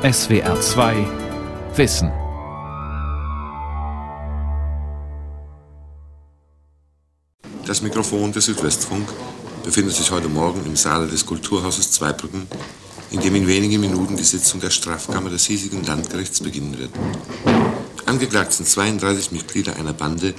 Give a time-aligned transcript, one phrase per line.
[0.00, 1.06] SWR 2
[1.74, 2.12] Wissen.
[7.66, 9.08] Das Mikrofon des Südwestfunk
[9.64, 12.46] befindet sich heute Morgen im Saale des Kulturhauses Zweibrücken,
[13.10, 16.92] in dem in wenigen Minuten die Sitzung der Strafkammer des hiesigen Landgerichts beginnen wird.
[18.06, 20.32] Angeklagt sind 32 Mitglieder einer Bande,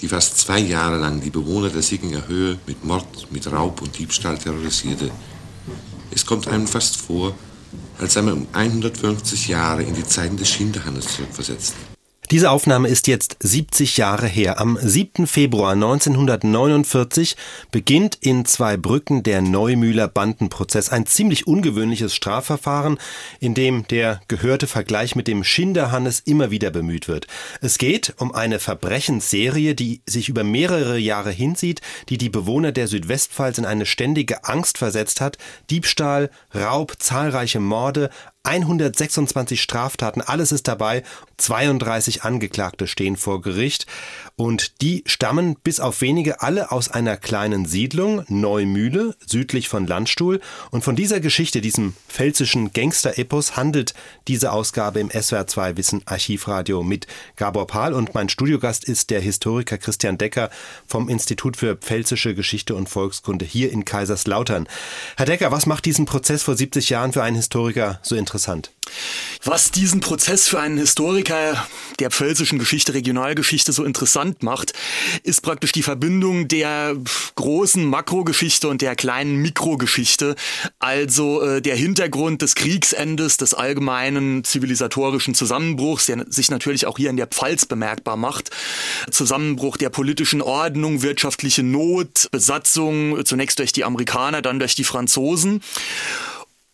[0.00, 3.98] die fast zwei Jahre lang die Bewohner der Sieginger Höhe mit Mord, mit Raub und
[3.98, 5.10] Diebstahl terrorisierte.
[6.10, 7.34] Es kommt einem fast vor,
[7.98, 11.74] als sei man um 150 Jahre in die Zeiten des Schinderhannes zurückversetzt.
[12.32, 14.58] Diese Aufnahme ist jetzt 70 Jahre her.
[14.58, 15.26] Am 7.
[15.26, 17.36] Februar 1949
[17.70, 20.88] beginnt in Zweibrücken der Neumühler Bandenprozess.
[20.88, 22.96] Ein ziemlich ungewöhnliches Strafverfahren,
[23.38, 27.26] in dem der gehörte Vergleich mit dem Schinderhannes immer wieder bemüht wird.
[27.60, 32.88] Es geht um eine Verbrechensserie, die sich über mehrere Jahre hinsieht, die die Bewohner der
[32.88, 35.36] Südwestpfalz in eine ständige Angst versetzt hat.
[35.68, 38.08] Diebstahl, Raub, zahlreiche Morde,
[38.44, 41.04] 126 Straftaten, alles ist dabei.
[41.42, 43.86] 32 Angeklagte stehen vor Gericht
[44.36, 50.40] und die stammen bis auf wenige alle aus einer kleinen Siedlung, Neumühle, südlich von Landstuhl.
[50.70, 53.94] Und von dieser Geschichte, diesem pfälzischen Gangster-Epos, handelt
[54.28, 57.92] diese Ausgabe im SWR2 Wissen Archivradio mit Gabor Pahl.
[57.92, 60.50] Und mein Studiogast ist der Historiker Christian Decker
[60.86, 64.68] vom Institut für Pfälzische Geschichte und Volkskunde hier in Kaiserslautern.
[65.16, 68.70] Herr Decker, was macht diesen Prozess vor 70 Jahren für einen Historiker so interessant?
[69.44, 71.66] Was diesen Prozess für einen Historiker
[71.98, 74.72] der pfälzischen Geschichte, Regionalgeschichte so interessant macht,
[75.24, 76.94] ist praktisch die Verbindung der
[77.34, 80.36] großen Makrogeschichte und der kleinen Mikrogeschichte.
[80.78, 87.10] Also äh, der Hintergrund des Kriegsendes, des allgemeinen zivilisatorischen Zusammenbruchs, der sich natürlich auch hier
[87.10, 88.50] in der Pfalz bemerkbar macht.
[89.10, 95.62] Zusammenbruch der politischen Ordnung, wirtschaftliche Not, Besatzung zunächst durch die Amerikaner, dann durch die Franzosen.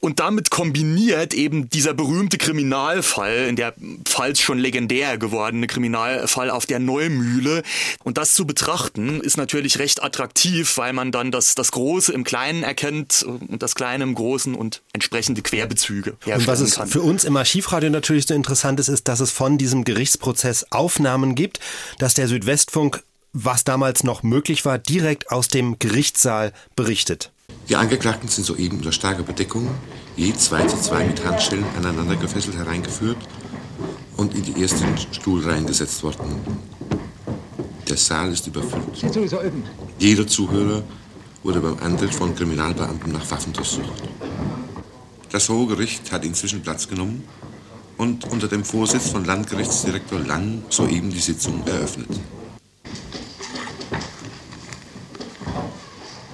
[0.00, 3.74] Und damit kombiniert eben dieser berühmte Kriminalfall, in der
[4.04, 7.64] Pfalz schon legendär gewordene Kriminalfall auf der Neumühle.
[8.04, 12.22] Und das zu betrachten ist natürlich recht attraktiv, weil man dann das, das Große im
[12.22, 16.86] Kleinen erkennt und das Kleine im Großen und entsprechende Querbezüge Und was es kann.
[16.86, 21.34] für uns im Archivradio natürlich so interessant ist, ist, dass es von diesem Gerichtsprozess Aufnahmen
[21.34, 21.58] gibt,
[21.98, 23.02] dass der Südwestfunk,
[23.32, 27.32] was damals noch möglich war, direkt aus dem Gerichtssaal berichtet.
[27.68, 29.68] Die Angeklagten sind soeben unter starker Bedeckung,
[30.16, 33.18] je zwei zu zwei mit Handschellen aneinander gefesselt hereingeführt
[34.16, 36.40] und in die ersten Stuhlreihen gesetzt worden.
[37.86, 38.82] Der Saal ist überfüllt.
[39.98, 40.82] Jeder Zuhörer
[41.42, 44.02] wurde beim Antritt von Kriminalbeamten nach Waffen durchsucht.
[45.30, 47.24] Das Hohe Gericht hat inzwischen Platz genommen
[47.98, 52.08] und unter dem Vorsitz von Landgerichtsdirektor Lang soeben die Sitzung eröffnet.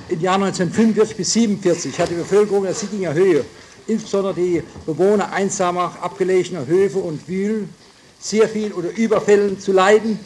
[0.08, 3.44] Im Jahr 1945 bis 1947 hat die Bevölkerung der Sittinger Höhe,
[3.86, 7.72] insbesondere die Bewohner einsamer, abgelegener Höfe und Wühlen,
[8.18, 10.18] sehr viel unter Überfällen zu leiden.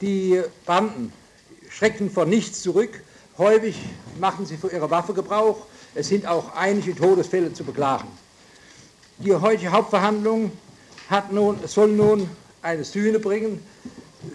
[0.00, 1.12] Die Banden
[1.70, 3.02] schreckten vor nichts zurück.
[3.36, 3.76] Häufig
[4.18, 5.66] machten sie für ihre Waffe Gebrauch.
[5.94, 8.08] Es sind auch einige Todesfälle zu beklagen.
[9.18, 10.52] Die heutige Hauptverhandlung
[11.08, 12.28] hat nun, soll nun
[12.62, 13.60] eine Sühne bringen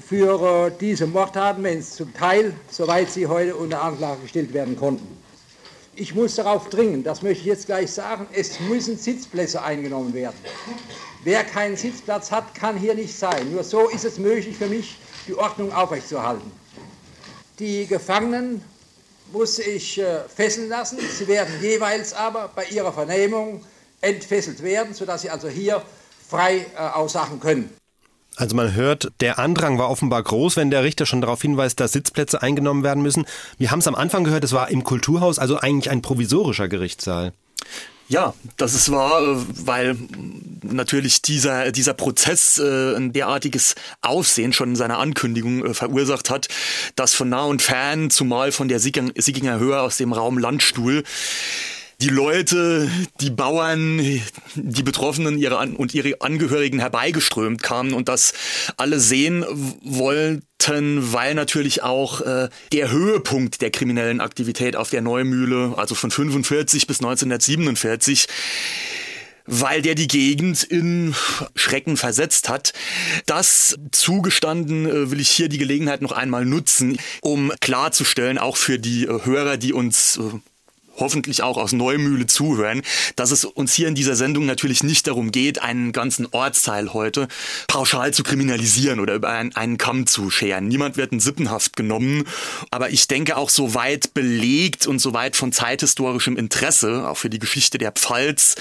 [0.06, 4.76] für äh, diese Mordtaten, wenn es zum Teil, soweit sie heute unter Anklage gestellt werden
[4.76, 5.18] konnten.
[5.96, 10.38] Ich muss darauf dringen, das möchte ich jetzt gleich sagen, es müssen Sitzplätze eingenommen werden.
[11.24, 13.52] Wer keinen Sitzplatz hat, kann hier nicht sein.
[13.52, 16.52] Nur so ist es möglich für mich, die Ordnung aufrechtzuerhalten.
[17.60, 18.64] Die Gefangenen
[19.32, 20.98] muss ich äh, fesseln lassen.
[21.00, 23.64] Sie werden jeweils aber bei ihrer Vernehmung
[24.02, 25.82] entfesselt werden, sodass sie also hier
[26.28, 27.70] frei äh, aussagen können.
[28.36, 31.92] Also man hört, der Andrang war offenbar groß, wenn der Richter schon darauf hinweist, dass
[31.92, 33.26] Sitzplätze eingenommen werden müssen.
[33.58, 37.34] Wir haben es am Anfang gehört, es war im Kulturhaus, also eigentlich ein provisorischer Gerichtssaal.
[38.10, 39.96] Ja, das ist wahr, äh, weil
[40.62, 46.48] natürlich dieser, dieser Prozess äh, ein derartiges Aufsehen schon in seiner Ankündigung äh, verursacht hat,
[46.96, 51.04] dass von nah und fern, zumal von der Sieginger Höhe aus dem Raum Landstuhl,
[52.04, 52.90] die Leute,
[53.22, 54.00] die Bauern,
[54.56, 58.34] die Betroffenen ihre An und ihre Angehörigen herbeigeströmt kamen und das
[58.76, 59.46] alle sehen
[59.82, 66.12] wollten, weil natürlich auch äh, der Höhepunkt der kriminellen Aktivität auf der Neumühle, also von
[66.12, 68.28] 45 bis 1947,
[69.46, 71.16] weil der die Gegend in
[71.56, 72.74] Schrecken versetzt hat.
[73.28, 78.78] Das zugestanden äh, will ich hier die Gelegenheit noch einmal nutzen, um klarzustellen, auch für
[78.78, 80.40] die äh, Hörer, die uns äh,
[80.98, 82.82] hoffentlich auch aus Neumühle zuhören,
[83.16, 87.28] dass es uns hier in dieser Sendung natürlich nicht darum geht, einen ganzen Ortsteil heute
[87.68, 90.68] pauschal zu kriminalisieren oder über einen, einen Kamm zu scheren.
[90.68, 92.26] Niemand wird in Sippenhaft genommen,
[92.72, 97.30] aber ich denke auch so weit belegt und so weit von zeithistorischem Interesse, auch für
[97.30, 98.56] die Geschichte der Pfalz,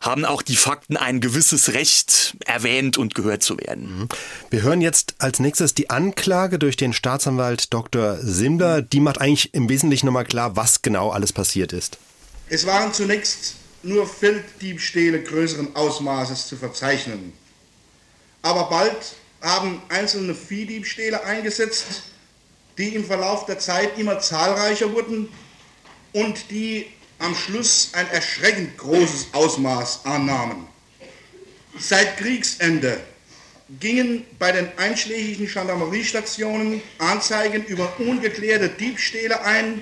[0.00, 4.00] haben auch die Fakten ein gewisses Recht erwähnt und gehört zu werden.
[4.00, 4.08] Mhm.
[4.50, 8.18] Wir hören jetzt als nächstes die Anklage durch den Staatsanwalt Dr.
[8.20, 8.82] Simler.
[8.82, 11.98] Die macht eigentlich im Wesentlichen nochmal klar, was genau alles passiert ist.
[12.48, 17.32] Es waren zunächst nur Felddiebstähle größeren Ausmaßes zu verzeichnen.
[18.42, 22.02] Aber bald haben einzelne Viehdiebstähle eingesetzt,
[22.78, 25.28] die im Verlauf der Zeit immer zahlreicher wurden
[26.12, 26.86] und die
[27.18, 30.66] am Schluss ein erschreckend großes Ausmaß annahmen.
[31.78, 33.00] Seit Kriegsende
[33.80, 39.80] gingen bei den einschlägigen Gendarmeriestationen Anzeigen über ungeklärte Diebstähle ein,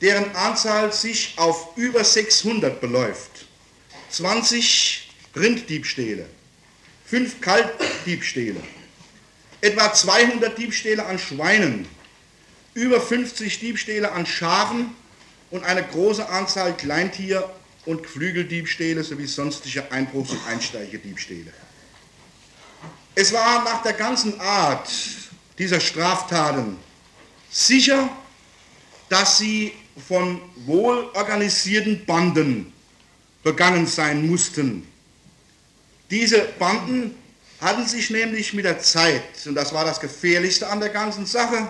[0.00, 3.46] deren Anzahl sich auf über 600 beläuft.
[4.10, 6.26] 20 Rinddiebstähle,
[7.06, 8.60] 5 Kaltdiebstähle,
[9.60, 11.86] etwa 200 Diebstähle an Schweinen,
[12.74, 14.94] über 50 Diebstähle an Schafen
[15.50, 17.50] und eine große Anzahl Kleintier-
[17.86, 21.52] und Geflügeldiebstähle sowie sonstige Einbruchs- und Einsteigediebstähle.
[23.14, 24.90] Es war nach der ganzen Art
[25.58, 26.76] dieser Straftaten
[27.50, 28.10] sicher,
[29.08, 32.72] dass sie von wohlorganisierten Banden
[33.42, 34.86] begangen sein mussten.
[36.10, 37.14] Diese Banden
[37.60, 41.68] hatten sich nämlich mit der Zeit, und das war das Gefährlichste an der ganzen Sache,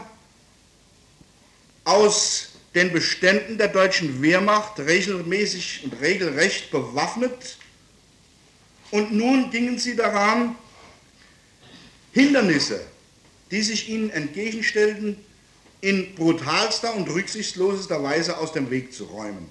[1.85, 7.57] aus den Beständen der deutschen Wehrmacht regelmäßig und regelrecht bewaffnet.
[8.91, 10.57] Und nun gingen sie daran,
[12.13, 12.81] Hindernisse,
[13.51, 15.17] die sich ihnen entgegenstellten,
[15.87, 19.49] in brutalster und rücksichtslosester Weise aus dem Weg zu räumen.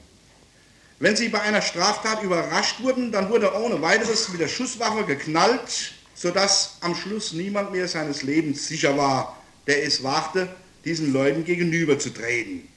[1.00, 5.94] Wenn sie bei einer Straftat überrascht wurden, dann wurde ohne weiteres mit der Schusswaffe geknallt,
[6.14, 10.50] sodass am Schluss niemand mehr seines Lebens sicher war, der es wagte,
[10.84, 12.68] diesen Leuten gegenüberzutreten.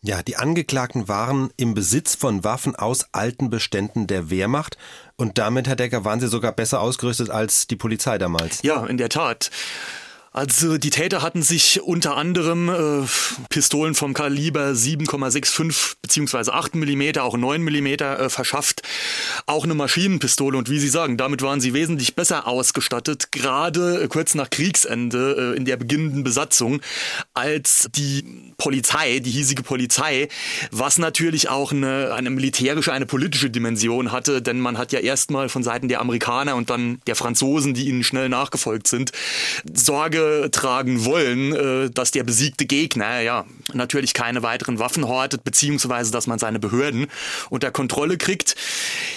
[0.00, 4.78] Ja, die Angeklagten waren im Besitz von Waffen aus alten Beständen der Wehrmacht
[5.16, 8.62] und damit, Herr Decker, waren sie sogar besser ausgerüstet als die Polizei damals.
[8.62, 9.50] Ja, in der Tat.
[10.36, 13.06] Also die Täter hatten sich unter anderem äh,
[13.50, 16.50] Pistolen vom Kaliber 7,65 bzw.
[16.50, 18.82] 8 mm, auch 9 mm äh, verschafft,
[19.46, 24.08] auch eine Maschinenpistole und wie Sie sagen, damit waren sie wesentlich besser ausgestattet, gerade äh,
[24.08, 26.80] kurz nach Kriegsende äh, in der beginnenden Besatzung,
[27.34, 28.24] als die
[28.56, 30.26] Polizei, die hiesige Polizei,
[30.72, 35.48] was natürlich auch eine, eine militärische, eine politische Dimension hatte, denn man hat ja erstmal
[35.48, 39.12] von Seiten der Amerikaner und dann der Franzosen, die ihnen schnell nachgefolgt sind,
[39.72, 46.10] Sorge tragen wollen, äh, dass der besiegte Gegner ja natürlich keine weiteren Waffen hortet, beziehungsweise
[46.10, 47.06] dass man seine Behörden
[47.50, 48.56] unter Kontrolle kriegt.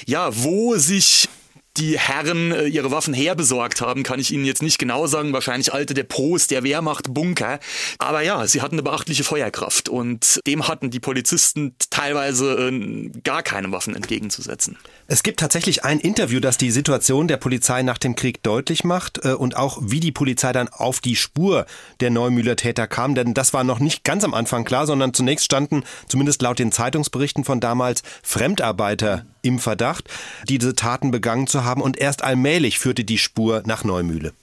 [0.05, 1.29] Ja, wo sich
[1.77, 5.33] die Herren äh, ihre Waffen herbesorgt haben, kann ich Ihnen jetzt nicht genau sagen.
[5.33, 7.59] Wahrscheinlich alte Depots der Wehrmacht, Bunker.
[7.99, 13.43] Aber ja, sie hatten eine beachtliche Feuerkraft und dem hatten die Polizisten teilweise äh, gar
[13.43, 14.77] keine Waffen entgegenzusetzen.
[15.09, 19.23] Es gibt tatsächlich ein Interview, das die Situation der Polizei nach dem Krieg deutlich macht
[19.23, 21.65] äh, und auch wie die Polizei dann auf die Spur
[22.01, 25.45] der Neumühler Täter kam, denn das war noch nicht ganz am Anfang klar, sondern zunächst
[25.45, 30.09] standen, zumindest laut den Zeitungsberichten von damals, Fremdarbeiter im Verdacht,
[30.49, 34.33] diese Taten begangen zu haben und erst allmählich führte die Spur nach Neumühle.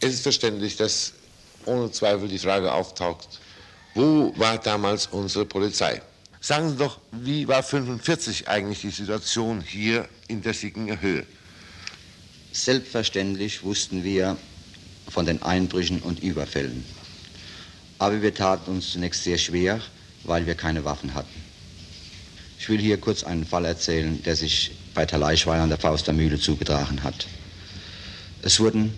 [0.00, 1.12] Es ist verständlich, dass
[1.66, 3.28] ohne Zweifel die Frage auftaucht,
[3.94, 6.00] wo war damals unsere Polizei?
[6.44, 11.24] Sagen Sie doch, wie war 45 eigentlich die Situation hier in der Sickinger Höhe?
[12.52, 14.36] Selbstverständlich wussten wir
[15.08, 16.84] von den Einbrüchen und Überfällen.
[17.98, 19.80] Aber wir taten uns zunächst sehr schwer,
[20.24, 21.42] weil wir keine Waffen hatten.
[22.58, 27.02] Ich will hier kurz einen Fall erzählen, der sich bei Taleischweil an der Faustermühle zugetragen
[27.02, 27.26] hat.
[28.42, 28.92] Es wurden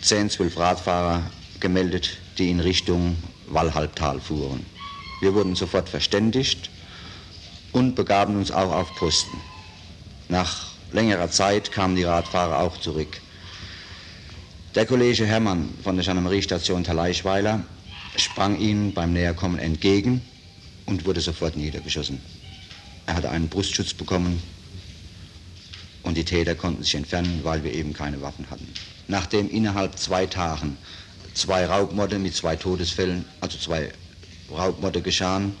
[0.00, 3.16] 10, 12 Radfahrer gemeldet, die in Richtung
[3.48, 4.73] Wallhalbtal fuhren.
[5.20, 6.70] Wir wurden sofort verständigt
[7.72, 9.40] und begaben uns auch auf Posten.
[10.28, 13.20] Nach längerer Zeit kamen die Radfahrer auch zurück.
[14.74, 17.64] Der Kollege Hermann von der Gendarmeriestation Taleischweiler
[18.16, 20.20] sprang ihnen beim Näherkommen entgegen
[20.86, 22.20] und wurde sofort niedergeschossen.
[23.06, 24.42] Er hatte einen Brustschutz bekommen
[26.02, 28.72] und die Täter konnten sich entfernen, weil wir eben keine Waffen hatten.
[29.08, 30.76] Nachdem innerhalb zwei Tagen
[31.34, 33.90] zwei Raubmorde mit zwei Todesfällen, also zwei
[34.54, 35.54] Raubmorde geschahen,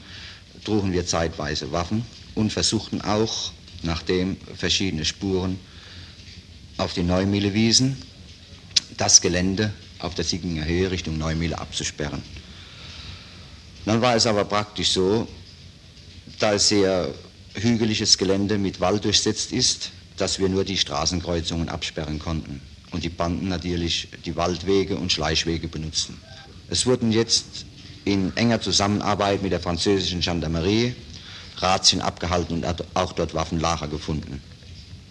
[0.64, 5.58] trugen wir zeitweise Waffen und versuchten auch, nachdem verschiedene Spuren
[6.78, 7.96] auf die Neumühle wiesen,
[8.96, 12.22] das Gelände auf der Sieginger Höhe Richtung Neumühle abzusperren.
[13.84, 15.28] Dann war es aber praktisch so,
[16.38, 17.12] da es sehr
[17.54, 22.60] hügeliges Gelände mit Wald durchsetzt ist, dass wir nur die Straßenkreuzungen absperren konnten
[22.90, 26.18] und die Banden natürlich die Waldwege und Schleichwege benutzten.
[26.70, 27.66] Es wurden jetzt
[28.04, 30.94] in enger Zusammenarbeit mit der französischen Gendarmerie
[31.58, 34.42] Razzien abgehalten und auch dort Waffenlager gefunden.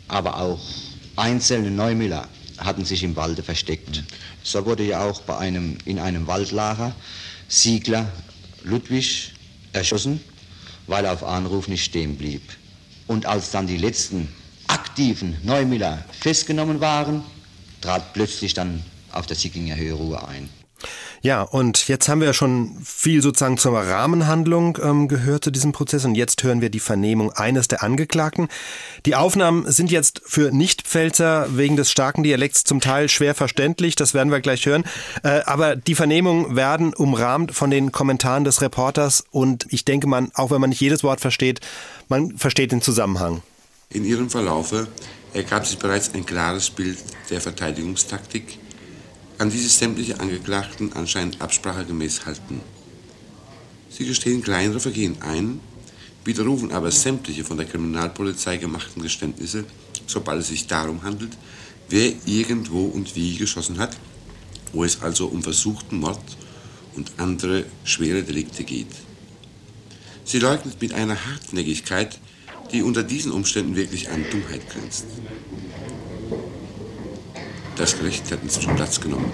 [0.08, 0.60] Aber auch
[1.16, 4.04] einzelne Neumüller hatten sich im Walde versteckt.
[4.44, 6.94] So wurde ja auch bei einem, in einem Waldlager
[7.48, 8.12] Siegler
[8.64, 9.34] Ludwig
[9.74, 10.20] erschossen,
[10.88, 12.42] weil er auf Anruf nicht stehen blieb.
[13.08, 14.30] Und als dann die letzten
[14.68, 17.24] aktiven Neumüller festgenommen waren,
[17.82, 20.50] trat plötzlich dann auf der Sickinger Höhe Ruhe ein.
[21.22, 25.72] Ja, und jetzt haben wir ja schon viel sozusagen zur Rahmenhandlung ähm, gehört zu diesem
[25.72, 28.50] Prozess und jetzt hören wir die Vernehmung eines der Angeklagten.
[29.06, 34.14] Die Aufnahmen sind jetzt für Nichtpfälzer wegen des starken Dialekts zum Teil schwer verständlich, das
[34.14, 34.84] werden wir gleich hören.
[35.24, 40.32] Äh, aber die Vernehmungen werden umrahmt von den Kommentaren des Reporters und ich denke man,
[40.34, 41.62] auch wenn man nicht jedes Wort versteht,
[42.10, 43.42] man versteht den Zusammenhang.
[43.90, 44.88] In ihrem Verlaufe
[45.34, 46.98] ergab sich bereits ein klares Bild
[47.30, 48.58] der Verteidigungstaktik,
[49.44, 52.62] an die sich sämtliche Angeklagten anscheinend absprachegemäß halten.
[53.90, 55.60] Sie gestehen kleinere Vergehen ein,
[56.24, 59.66] widerrufen aber sämtliche von der Kriminalpolizei gemachten Geständnisse,
[60.08, 61.34] sobald es sich darum handelt,
[61.90, 63.98] wer irgendwo und wie geschossen hat,
[64.72, 66.24] wo es also um versuchten Mord
[66.96, 68.96] und andere schwere Delikte geht.
[70.24, 72.18] Sie leugnet mit einer Hartnäckigkeit,
[72.72, 75.04] die unter diesen Umständen wirklich an Dummheit grenzt.
[77.76, 79.32] Das Gericht hat inzwischen Platz genommen.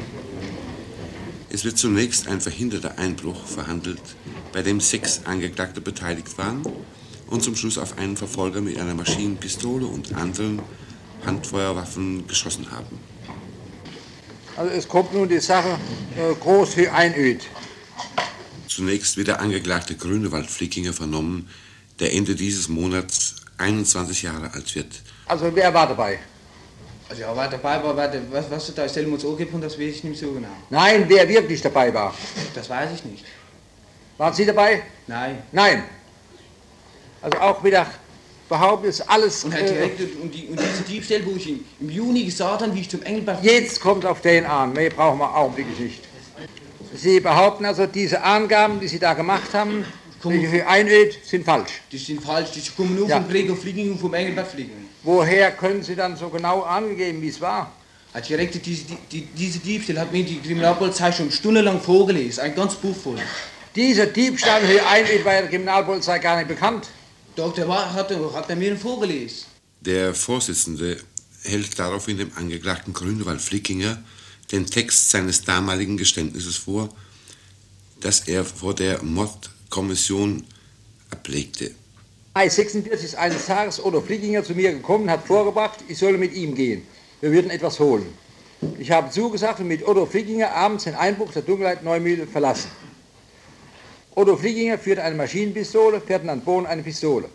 [1.49, 4.01] Es wird zunächst ein verhinderter Einbruch verhandelt,
[4.53, 6.63] bei dem sechs Angeklagte beteiligt waren
[7.27, 10.61] und zum Schluss auf einen Verfolger mit einer Maschinenpistole und anderen
[11.25, 12.99] Handfeuerwaffen geschossen haben.
[14.55, 15.77] Also es kommt nun die Sache
[16.17, 17.41] äh, groß für Einöd.
[18.67, 21.49] Zunächst wird der Angeklagte Grünewald Flickinger vernommen,
[21.99, 25.01] der Ende dieses Monats 21 Jahre alt wird.
[25.25, 26.19] Also wer war dabei?
[27.09, 29.95] Also ja, war dabei war, warte, was, was du da stellen uns angegeben das weiß
[29.95, 30.47] ich nicht so genau.
[30.69, 32.13] Nein, wer wirklich dabei war.
[32.53, 33.25] Das weiß ich nicht.
[34.17, 34.83] Waren Sie dabei?
[35.07, 35.41] Nein.
[35.51, 35.83] Nein.
[37.21, 37.87] Also auch wieder
[38.47, 39.43] behauptet ist alles.
[39.43, 42.75] Und, Herr äh, Direktor, und, die, und diese Diebstähle, wo ich im Juni gesagt habe,
[42.75, 43.43] wie ich zum Engelbert...
[43.43, 44.73] Jetzt kommt auf den an.
[44.73, 46.03] Mehr brauchen wir augenblicklich nicht.
[46.95, 49.85] Sie behaupten also, diese Angaben, die Sie da gemacht haben,
[50.23, 51.71] welche für Einöd, sind falsch.
[51.91, 53.17] Die sind falsch, die kommen nur Ja.
[53.19, 54.87] vom Breger Fliegen und vom Engelbert Fliegen.
[55.03, 57.71] Woher können Sie dann so genau angegeben, wie es war?
[58.11, 62.55] Herr Direktor, diese, die, die, diese Diebstähle hat mir die Kriminalpolizei schon stundenlang vorgelesen, ein
[62.55, 63.19] ganz Buch voll.
[63.75, 66.87] Dieser Diebstahl für Einöd war der Kriminalpolizei gar nicht bekannt.
[67.35, 69.45] Doch, der war, hat, er- hat er mir vorgelesen.
[69.81, 70.97] Der Vorsitzende
[71.43, 74.01] hält daraufhin dem Angeklagten Grünewald Flickinger
[74.51, 76.89] den Text seines damaligen Geständnisses vor,
[78.01, 79.03] das er vor der
[79.69, 80.43] Mordkommission
[81.11, 81.71] ablegte.
[82.33, 86.33] Mai 46 ist eines Tages Otto Flickinger zu mir gekommen, hat vorgebracht, ich solle mit
[86.33, 86.87] ihm gehen.
[87.21, 88.07] Wir würden etwas holen.
[88.79, 92.71] Ich habe zugesagt und mit Otto Flickinger abends den Einbruch der Dunkelheit Neumühle verlassen.
[94.15, 97.29] Otto Flickinger führte eine Maschinenpistole, Ferdinand Bohn eine Pistole.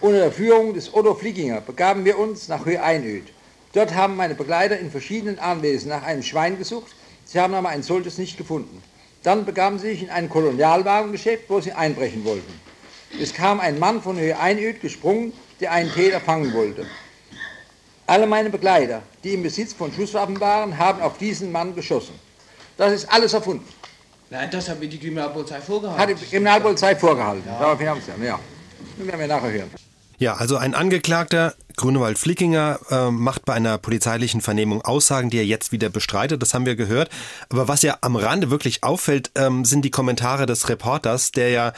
[0.00, 3.24] Unter der Führung des Otto Flickinger begaben wir uns nach Höhe Einöd.
[3.72, 6.94] Dort haben meine Begleiter in verschiedenen Anwesen nach einem Schwein gesucht,
[7.24, 8.80] sie haben aber ein solches nicht gefunden.
[9.22, 12.60] Dann begaben sie sich in ein Kolonialwagengeschäft, wo sie einbrechen wollten.
[13.20, 16.86] Es kam ein Mann von Höhe Einöd gesprungen, der einen Täter fangen wollte.
[18.06, 22.14] Alle meine Begleiter, die im Besitz von Schusswaffen waren, haben auf diesen Mann geschossen.
[22.76, 23.66] Das ist alles erfunden.
[24.30, 26.00] Nein, das hat mir die Kriminalpolizei vorgehalten.
[26.00, 27.44] Hat die Kriminalpolizei vorgehalten.
[27.46, 28.38] Daraufhin haben sie ja.
[28.96, 29.70] Das werden wir nachher hören.
[30.20, 35.46] Ja, also ein Angeklagter, Grünewald Flickinger, äh, macht bei einer polizeilichen Vernehmung Aussagen, die er
[35.46, 36.42] jetzt wieder bestreitet.
[36.42, 37.08] Das haben wir gehört.
[37.48, 41.72] Aber was ja am Rande wirklich auffällt, ähm, sind die Kommentare des Reporters, der ja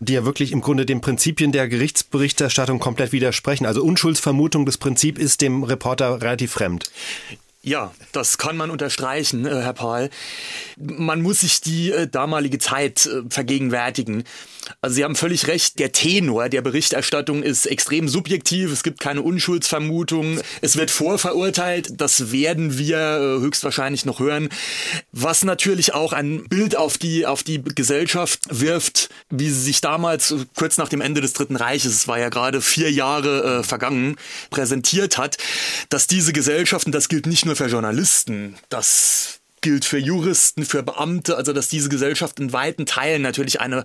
[0.00, 3.66] die ja wirklich im Grunde den Prinzipien der Gerichtsberichterstattung komplett widersprechen.
[3.66, 6.90] Also Unschuldsvermutung, das Prinzip ist dem Reporter relativ fremd.
[7.62, 10.10] Ja, das kann man unterstreichen, äh, Herr Paul.
[10.76, 14.24] Man muss sich die äh, damalige Zeit äh, vergegenwärtigen.
[14.80, 19.22] Also Sie haben völlig recht, der Tenor der Berichterstattung ist extrem subjektiv, es gibt keine
[19.22, 24.48] Unschuldsvermutung, es wird vorverurteilt, das werden wir äh, höchstwahrscheinlich noch hören,
[25.12, 30.30] was natürlich auch ein Bild auf die, auf die Gesellschaft wirft, wie sie sich damals,
[30.30, 33.62] äh, kurz nach dem Ende des Dritten Reiches, es war ja gerade vier Jahre äh,
[33.62, 34.16] vergangen,
[34.50, 35.36] präsentiert hat,
[35.88, 41.36] dass diese Gesellschaften, das gilt nicht nur für Journalisten, das gilt für Juristen, für Beamte,
[41.36, 43.84] also dass diese Gesellschaft in weiten Teilen natürlich eine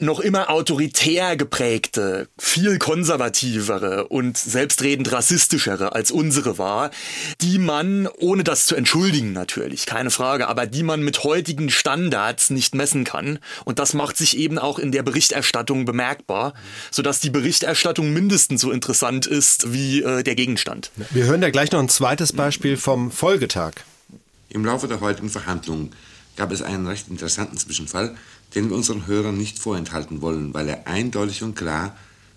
[0.00, 6.90] noch immer autoritär geprägte, viel konservativere und selbstredend rassistischere als unsere war,
[7.40, 12.50] die man, ohne das zu entschuldigen natürlich, keine Frage, aber die man mit heutigen Standards
[12.50, 13.38] nicht messen kann.
[13.64, 16.54] Und das macht sich eben auch in der Berichterstattung bemerkbar,
[16.90, 20.90] sodass die Berichterstattung mindestens so interessant ist wie äh, der Gegenstand.
[21.10, 23.72] Wir hören da gleich noch ein zweites Beispiel vom Folgetag.
[24.48, 25.92] Im Laufe der heutigen Verhandlungen
[26.36, 28.14] gab es einen recht interessanten Zwischenfall,
[28.56, 31.96] den wir unseren Hörern nicht vorenthalten wollen, weil er eindeutig und klar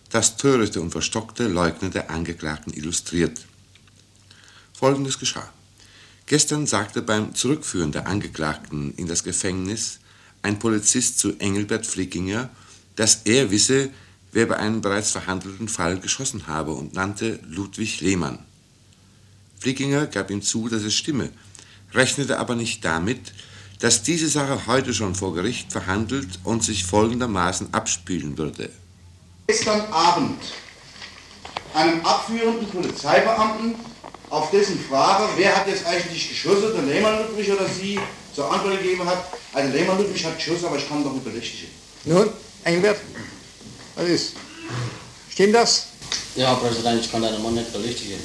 [0.10, 3.40] das törichte und verstockte Leugnen der Angeklagten illustriert.
[4.74, 5.50] Folgendes geschah.
[6.26, 10.00] Gestern sagte beim Zurückführen der Angeklagten in das Gefängnis
[10.42, 12.50] ein Polizist zu Engelbert Flickinger,
[12.98, 13.90] dass er wisse,
[14.34, 18.40] wer bei einem bereits verhandelten Fall geschossen habe und nannte Ludwig Lehmann.
[19.60, 21.30] Flickinger gab ihm zu, dass es stimme,
[21.94, 23.34] rechnete aber nicht damit,
[23.80, 28.70] dass diese Sache heute schon vor Gericht verhandelt und sich folgendermaßen abspielen würde.
[29.48, 30.42] Gestern Abend
[31.74, 33.76] einem abführenden Polizeibeamten
[34.30, 38.00] auf dessen Frage, wer hat jetzt eigentlich geschossen, der Lehmann Ludwig oder Sie,
[38.36, 41.72] zur Antwort gegeben hat, also Lehmann Ludwig hat geschossen, aber ich kann doch nicht berichtigen.
[42.06, 42.30] Nun,
[42.64, 42.98] Engelbert,
[43.96, 44.34] was ist?
[45.30, 45.88] Stimmt das?
[46.36, 48.20] Ja, Präsident, ich kann deinen Mann nicht berichtigen.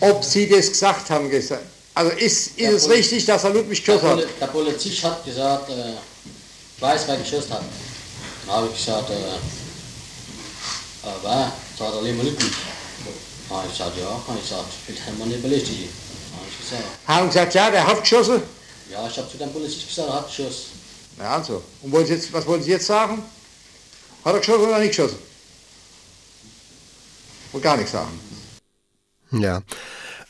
[0.00, 1.60] Ob Sie das gesagt haben gestern?
[1.94, 4.28] Also ist, ist es Poli- richtig, dass er Ludwig Der, Poli hat?
[4.40, 5.92] der Polizist hat gesagt, äh,
[6.76, 7.62] ich weiß, wer geschossen hat.
[8.46, 9.18] Dann habe ich gesagt, äh, äh,
[11.22, 11.52] wer?
[11.78, 12.52] Sagt er, Lehmann Ludwig.
[13.48, 14.04] Dann habe ich gesagt, ja.
[14.04, 15.88] Dann habe ich gesagt, ich will nicht berichtigen.
[16.30, 18.42] Dann habe ich gesagt, Haben gesagt, ja, der hat geschossen?
[18.90, 20.66] ja, ich habe zu dem Polizist gesagt, er hat geschossen.
[21.18, 21.62] Ja, also.
[21.82, 23.22] Und wollen Sie jetzt, was wollen Sie jetzt sagen?
[24.24, 25.18] Hat er geschossen oder nicht geschossen?
[27.52, 28.18] Und gar nichts sagen.
[29.32, 29.60] Ja.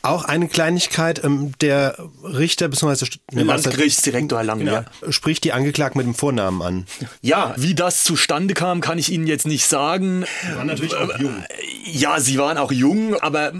[0.03, 3.05] Auch eine Kleinigkeit, ähm, der Richter bzw.
[3.31, 6.85] Landgerichtsdirektor Lang, genau, spricht die Angeklagten mit dem Vornamen an.
[7.21, 10.25] Ja, wie das zustande kam, kann ich Ihnen jetzt nicht sagen.
[10.41, 11.43] Sie waren natürlich auch jung.
[11.85, 13.53] Ja, sie waren auch jung, aber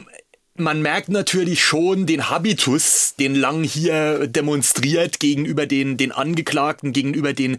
[0.55, 7.33] man merkt natürlich schon den Habitus, den Lang hier demonstriert gegenüber den, den Angeklagten, gegenüber
[7.33, 7.57] den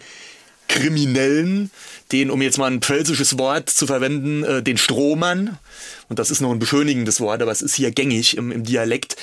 [0.68, 1.70] Kriminellen,
[2.12, 5.58] den, um jetzt mal ein pfälzisches Wort zu verwenden, äh, den Strohmann.
[6.12, 9.16] Und das ist noch ein beschönigendes Wort, aber es ist hier gängig im, im Dialekt.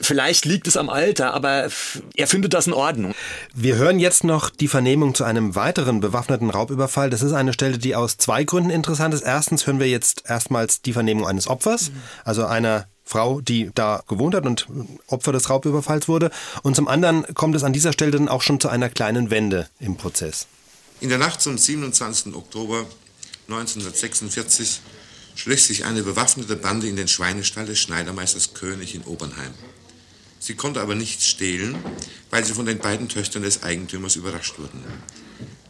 [0.00, 1.68] Vielleicht liegt es am Alter, aber
[2.16, 3.14] er findet das in Ordnung.
[3.54, 7.10] Wir hören jetzt noch die Vernehmung zu einem weiteren bewaffneten Raubüberfall.
[7.10, 9.20] Das ist eine Stelle, die aus zwei Gründen interessant ist.
[9.20, 11.90] Erstens hören wir jetzt erstmals die Vernehmung eines Opfers,
[12.24, 14.66] also einer Frau, die da gewohnt hat und
[15.08, 16.30] Opfer des Raubüberfalls wurde.
[16.62, 19.68] Und zum anderen kommt es an dieser Stelle dann auch schon zu einer kleinen Wende
[19.78, 20.46] im Prozess.
[21.02, 22.34] In der Nacht zum 27.
[22.34, 22.86] Oktober
[23.48, 24.80] 1946
[25.38, 29.54] schlich sich eine bewaffnete Bande in den Schweinestall des Schneidermeisters König in Obernheim.
[30.40, 31.76] Sie konnte aber nichts stehlen,
[32.30, 34.82] weil sie von den beiden Töchtern des Eigentümers überrascht wurden.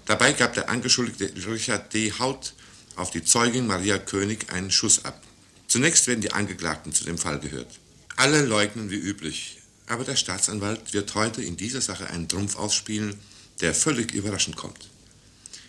[0.07, 2.11] Dabei gab der Angeschuldigte Richard D.
[2.19, 2.55] Haut
[2.97, 5.23] auf die Zeugin Maria König einen Schuss ab.
[5.67, 7.79] Zunächst werden die Angeklagten zu dem Fall gehört.
[8.17, 13.19] Alle leugnen wie üblich, aber der Staatsanwalt wird heute in dieser Sache einen Trumpf ausspielen,
[13.61, 14.89] der völlig überraschend kommt.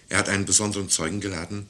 [0.07, 1.67] Er hat einen besonderen Zeugen geladen,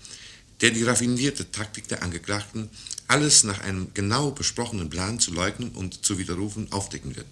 [0.62, 2.70] der die raffinierte Taktik der Angeklagten,
[3.08, 7.28] alles nach einem genau besprochenen Plan zu leugnen und zu widerrufen, aufdecken wird.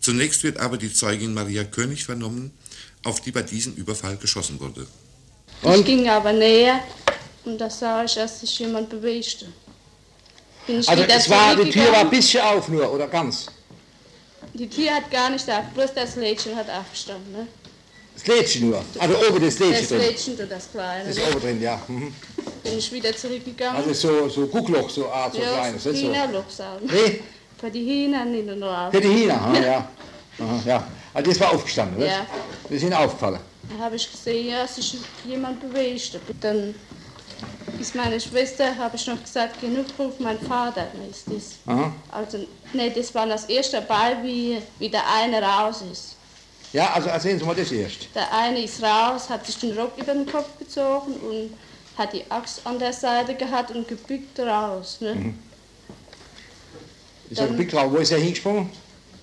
[0.00, 2.52] Zunächst wird aber die Zeugin Maria König vernommen,
[3.04, 4.86] auf die bei diesem Überfall geschossen wurde.
[5.62, 6.80] Ich ging aber näher
[7.44, 9.46] und da sah ich, dass sich jemand bewegte.
[10.86, 13.46] Also es war, die Tür war ein bisschen auf nur, oder ganz?
[14.54, 17.32] Die Tür hat gar nicht auf, bloß das Lädchen hat aufgestanden.
[17.32, 17.46] Ne?
[18.14, 18.82] Das Lädchen nur.
[18.98, 19.98] Also oben das Lädchen Das drin.
[20.00, 21.04] Lädchen und das Kleine.
[21.08, 21.22] Das Ne?
[21.22, 21.80] ist oben drin, ja.
[21.88, 22.14] Mhm.
[22.62, 23.76] Bin ich wieder zurückgegangen.
[23.82, 25.82] Also so, so Guckloch, so Art, so ja, kleines.
[25.82, 26.06] so nicht so.
[26.08, 26.86] Hühnerloch sagen.
[26.90, 27.20] Nee?
[27.58, 28.92] Für die Hühner nicht nur auf.
[28.92, 29.88] Für die Hühner, aha, ja.
[30.38, 30.86] Aha, ja.
[31.14, 32.08] Also das war aufgestanden, nicht?
[32.10, 32.26] Ja.
[32.64, 33.38] Das ist Ihnen aufgefallen.
[33.78, 34.96] Da habe ich gesehen, ja, sich
[35.26, 36.18] jemand bewegt.
[36.40, 36.74] Dann
[37.80, 41.58] ist meine Schwester, habe ich noch gesagt, genug ruf mein Vater, ne, ist das.
[41.66, 41.92] Aha.
[42.10, 42.38] Also,
[42.72, 46.16] ne, das war das erste Ball, wie, wie der eine raus ist.
[46.72, 48.08] Ja, also erzählen Sie mal das erst.
[48.14, 51.54] Der eine ist raus, hat sich den Rock über den Kopf gezogen und
[51.98, 55.14] hat die Axt an der Seite gehabt und gebückt raus, ne?
[55.14, 55.38] Mhm.
[57.28, 57.92] Ist er geblickt drauf.
[57.92, 58.70] Wo ist er hingesprungen?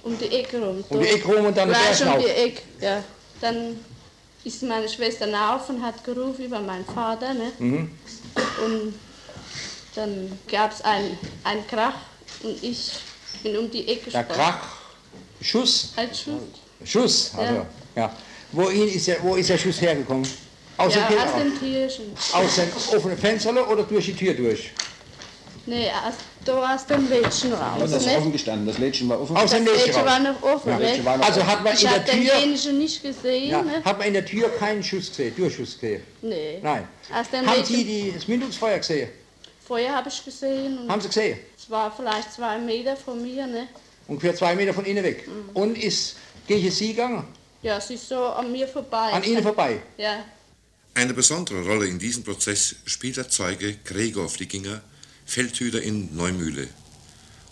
[0.04, 0.84] Um die Ecke rum.
[0.90, 3.04] Um die Ecke rum und dann Gleich der um die Ecke, ja.
[3.42, 3.80] Dann
[4.44, 7.52] ist meine Schwester auf und hat gerufen über meinen Vater, ne?
[7.58, 7.92] Mhm.
[8.66, 8.94] Und
[9.96, 11.96] dann gab es einen, einen Krach
[12.44, 12.92] und ich
[13.44, 14.52] bin um die Ecke Der gesprungen.
[14.52, 14.68] Krach,
[15.42, 16.59] Schuss, Ein Schuss.
[16.86, 17.66] Schuss, also, Ja.
[17.96, 18.14] ja.
[18.52, 20.28] Wohin ist der, wo ist der Schuss hergekommen?
[20.78, 22.06] Aus ja, dem aus dem Türchen.
[22.34, 24.72] Aus dem offenen Fenster oder durch die Tür durch?
[25.66, 26.14] Nee, aus,
[26.46, 27.78] da aus dem Lädchen raus.
[27.80, 28.18] Das ist nicht?
[28.18, 29.36] offen gestanden, das Lädchen war offen.
[29.38, 30.12] Aus dem das Lädchen Lädchen raus.
[30.12, 30.70] war noch offen.
[30.72, 30.78] Ja.
[30.78, 33.50] Lädchen war noch Also hat man ich in habe der den Tür, jenischen nicht gesehen.
[33.52, 33.84] ja, ne?
[33.86, 36.02] hat man in der Tür keinen Schuss gesehen, Durchschuss gesehen?
[36.24, 36.60] Nee.
[36.64, 36.88] Nein.
[37.14, 39.10] Aus dem Haben Lädchen, Sie die, das Mündungsfeuer gesehen?
[39.68, 40.80] Feuer habe ich gesehen.
[40.80, 41.38] Und Haben Sie gesehen?
[41.56, 43.46] Es war vielleicht zwei Meter von mir.
[43.46, 43.68] Ne?
[44.08, 45.28] Ungefähr zwei Meter von Ihnen weg.
[45.28, 45.50] Mhm.
[45.54, 46.16] Und ist
[46.50, 47.24] gegen Sie gegangen?
[47.62, 49.12] Ja, es ist so an mir vorbei.
[49.12, 49.82] An Ihnen vorbei?
[49.98, 50.26] Ja.
[50.96, 54.82] Eine besondere Rolle in diesem Prozess spielt der Zeuge Gregor Flickinger,
[55.26, 56.68] Feldhüter in Neumühle.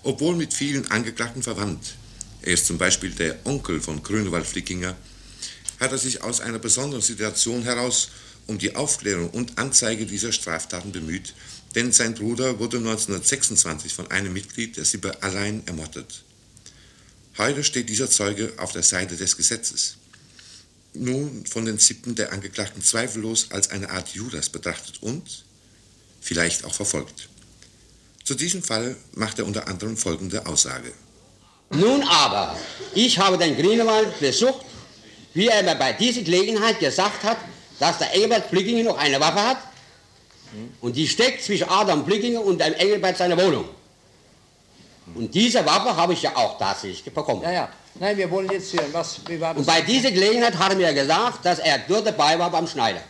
[0.03, 1.95] Obwohl mit vielen Angeklagten verwandt,
[2.41, 4.95] er ist zum Beispiel der Onkel von Grünewald Flickinger,
[5.79, 8.09] hat er sich aus einer besonderen Situation heraus
[8.47, 11.35] um die Aufklärung und Anzeige dieser Straftaten bemüht,
[11.75, 16.23] denn sein Bruder wurde 1926 von einem Mitglied der Sippe allein ermordet.
[17.37, 19.97] Heute steht dieser Zeuge auf der Seite des Gesetzes
[20.99, 25.45] nun von den Sippen der Angeklagten zweifellos als eine Art Judas betrachtet und
[26.21, 27.29] vielleicht auch verfolgt.
[28.23, 30.91] Zu diesem Fall macht er unter anderem folgende Aussage.
[31.69, 32.57] Nun aber,
[32.93, 34.65] ich habe den Grünewald besucht,
[35.33, 37.37] wie er mir bei dieser Gelegenheit gesagt hat,
[37.79, 39.57] dass der Engelbert Blickinger noch eine Waffe hat
[40.81, 43.65] und die steckt zwischen Adam Blickinger und dem Engelbert seiner Wohnung.
[45.15, 47.41] Und diese Waffe habe ich ja auch tatsächlich bekommen.
[47.41, 47.69] Ja, ja.
[47.99, 49.59] Nein, wir wollen jetzt hören, was, wie war das?
[49.59, 53.01] Und bei dieser Gelegenheit hat er mir gesagt, dass er dort dabei war beim Schneider,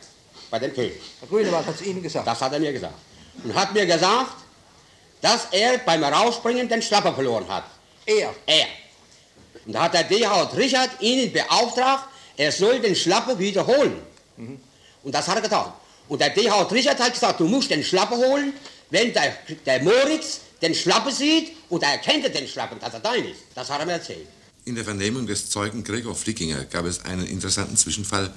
[0.50, 1.02] bei dem König.
[1.20, 2.26] Herr Grünewald hat es Ihnen gesagt.
[2.26, 2.94] Das hat er mir gesagt.
[3.44, 4.36] Und hat mir gesagt,
[5.22, 7.66] dass er beim Rausspringen den Schlapper verloren hat.
[8.06, 8.34] Er?
[8.46, 8.68] Er.
[9.66, 10.52] Und da hat der D.H.
[10.56, 12.06] Richard ihn beauftragt,
[12.38, 14.02] er soll den Schlapper wiederholen.
[15.04, 15.74] Und das hat er getan.
[16.08, 16.62] Und der D.H.
[16.72, 18.54] Richard hat gesagt, du musst den Schlapper holen,
[18.90, 19.34] wenn der,
[19.66, 23.42] der Moritz den Schlapper sieht und er erkennt den Schlapper, dass er dein ist.
[23.56, 24.28] Das hat er mir erzählt.
[24.66, 28.34] In der Vernehmung des Zeugen Gregor Flickinger gab es einen interessanten Zwischenfall,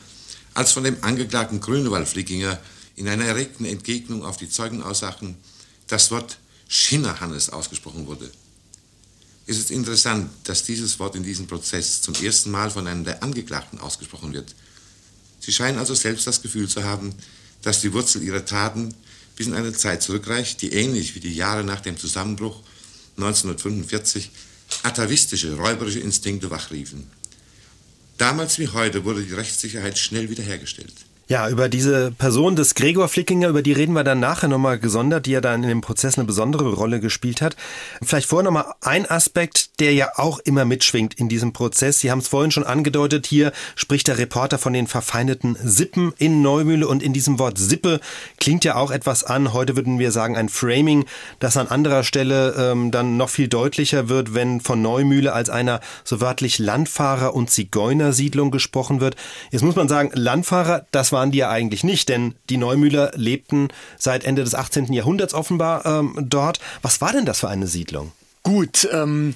[0.55, 2.59] als von dem Angeklagten Grünewald Flickinger
[2.97, 5.37] in einer erregten Entgegnung auf die Zeugenaussagen
[5.89, 8.31] das Wort Schinnerhannes ausgesprochen wurde.
[9.47, 13.23] Es ist interessant, dass dieses Wort in diesem Prozess zum ersten Mal von einem der
[13.23, 14.55] Angeklagten ausgesprochen wird.
[15.41, 17.13] Sie scheinen also selbst das Gefühl zu haben,
[17.63, 18.95] dass die Wurzel ihrer Taten
[19.41, 22.61] bis in eine Zeit zurückreicht, die ähnlich wie die Jahre nach dem Zusammenbruch
[23.17, 24.31] 1945
[24.83, 27.11] atavistische, räuberische Instinkte wachriefen.
[28.19, 30.93] Damals wie heute wurde die Rechtssicherheit schnell wiederhergestellt.
[31.31, 35.27] Ja, über diese Person des Gregor Flickinger, über die reden wir dann nachher nochmal gesondert,
[35.27, 37.55] die ja dann in dem Prozess eine besondere Rolle gespielt hat.
[38.03, 42.01] Vielleicht vorher nochmal ein Aspekt, der ja auch immer mitschwingt in diesem Prozess.
[42.01, 46.43] Sie haben es vorhin schon angedeutet, hier spricht der Reporter von den verfeindeten Sippen in
[46.43, 48.01] Neumühle und in diesem Wort Sippe
[48.41, 49.53] klingt ja auch etwas an.
[49.53, 51.05] Heute würden wir sagen ein Framing,
[51.39, 55.79] das an anderer Stelle ähm, dann noch viel deutlicher wird, wenn von Neumühle als einer
[56.03, 59.15] so wörtlich Landfahrer- und Zigeunersiedlung gesprochen wird.
[59.53, 63.69] Jetzt muss man sagen, Landfahrer, das waren die ja eigentlich nicht, denn die Neumühler lebten
[63.99, 64.91] seit Ende des 18.
[64.91, 66.61] Jahrhunderts offenbar ähm, dort.
[66.81, 68.13] Was war denn das für eine Siedlung?
[68.43, 69.35] Gut, ähm,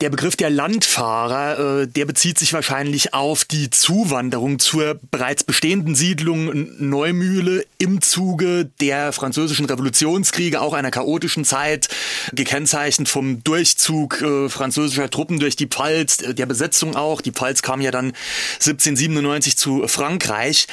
[0.00, 5.94] der Begriff der Landfahrer, äh, der bezieht sich wahrscheinlich auf die Zuwanderung zur bereits bestehenden
[5.94, 11.88] Siedlung Neumühle im Zuge der französischen Revolutionskriege, auch einer chaotischen Zeit,
[12.32, 17.20] gekennzeichnet vom Durchzug äh, französischer Truppen durch die Pfalz, äh, der Besetzung auch.
[17.20, 18.12] Die Pfalz kam ja dann
[18.54, 20.66] 1797 zu Frankreich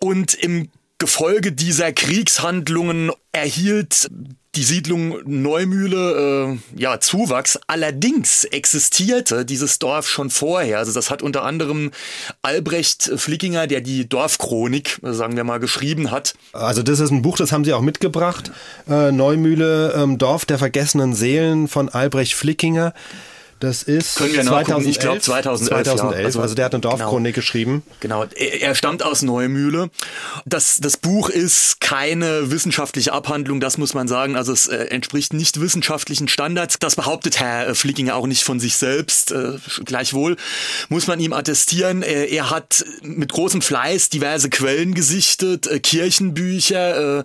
[0.00, 4.08] und im Gefolge dieser Kriegshandlungen erhielt
[4.58, 7.60] die Siedlung Neumühle äh, ja Zuwachs.
[7.68, 10.78] Allerdings existierte dieses Dorf schon vorher.
[10.78, 11.92] Also das hat unter anderem
[12.42, 16.34] Albrecht Flickinger, der die Dorfchronik, äh, sagen wir mal, geschrieben hat.
[16.52, 18.50] Also das ist ein Buch, das haben Sie auch mitgebracht.
[18.90, 22.94] Äh, Neumühle, ähm, Dorf der vergessenen Seelen von Albrecht Flickinger.
[23.60, 25.84] Das ist Können wir 2011, Ich glaube 2011.
[25.84, 26.20] 2011.
[26.20, 26.26] Ja.
[26.26, 27.42] Also, also der hat eine Dorfchronik genau.
[27.42, 27.82] geschrieben.
[28.00, 28.24] Genau.
[28.24, 29.90] Er, er stammt aus Neumühle.
[30.46, 34.36] Das, das Buch ist keine wissenschaftliche Abhandlung, das muss man sagen.
[34.36, 36.78] Also es äh, entspricht nicht wissenschaftlichen Standards.
[36.78, 39.32] Das behauptet Herr äh, Flickinger auch nicht von sich selbst.
[39.32, 40.36] Äh, gleichwohl
[40.88, 42.02] muss man ihm attestieren.
[42.02, 47.24] Er, er hat mit großem Fleiß diverse Quellen gesichtet, äh, Kirchenbücher, äh,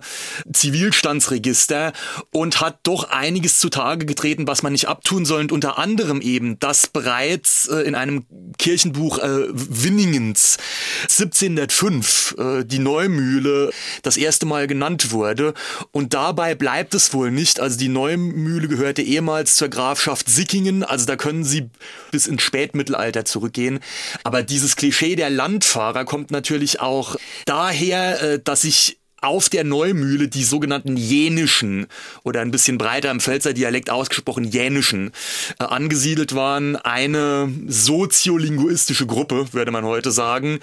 [0.52, 1.92] Zivilstandsregister
[2.32, 5.42] und hat doch einiges zutage getreten, was man nicht abtun soll.
[5.42, 8.24] Und unter anderem eben, dass bereits äh, in einem
[8.58, 10.58] Kirchenbuch äh, Winningens
[11.02, 13.70] 1705 äh, die Neumühle
[14.02, 15.54] das erste Mal genannt wurde.
[15.92, 17.60] Und dabei bleibt es wohl nicht.
[17.60, 20.82] Also die Neumühle gehörte ehemals zur Grafschaft Sickingen.
[20.82, 21.70] Also da können Sie
[22.10, 23.80] bis ins Spätmittelalter zurückgehen.
[24.22, 30.28] Aber dieses Klischee der Landfahrer kommt natürlich auch daher, äh, dass sich auf der Neumühle
[30.28, 31.86] die sogenannten Jänischen
[32.22, 35.12] oder ein bisschen breiter im Pfälzer Dialekt ausgesprochen Jänischen
[35.58, 36.76] äh, angesiedelt waren.
[36.76, 40.60] Eine soziolinguistische Gruppe, würde man heute sagen,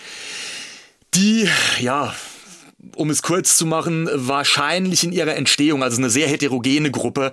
[1.13, 1.47] die,
[1.80, 2.13] ja,
[2.96, 7.32] um es kurz zu machen, wahrscheinlich in ihrer Entstehung, also eine sehr heterogene Gruppe,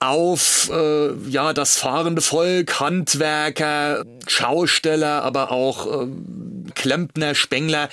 [0.00, 6.06] auf äh, ja das fahrende Volk, Handwerker, Schausteller, aber auch äh,
[6.74, 7.88] Klempner, Spengler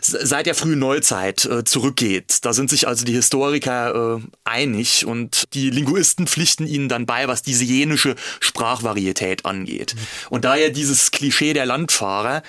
[0.00, 2.38] seit der frühen Neuzeit äh, zurückgeht.
[2.42, 7.28] Da sind sich also die Historiker äh, einig und die Linguisten pflichten ihnen dann bei,
[7.28, 9.94] was diese jenische Sprachvarietät angeht.
[10.28, 12.42] Und daher dieses Klischee der Landfahrer.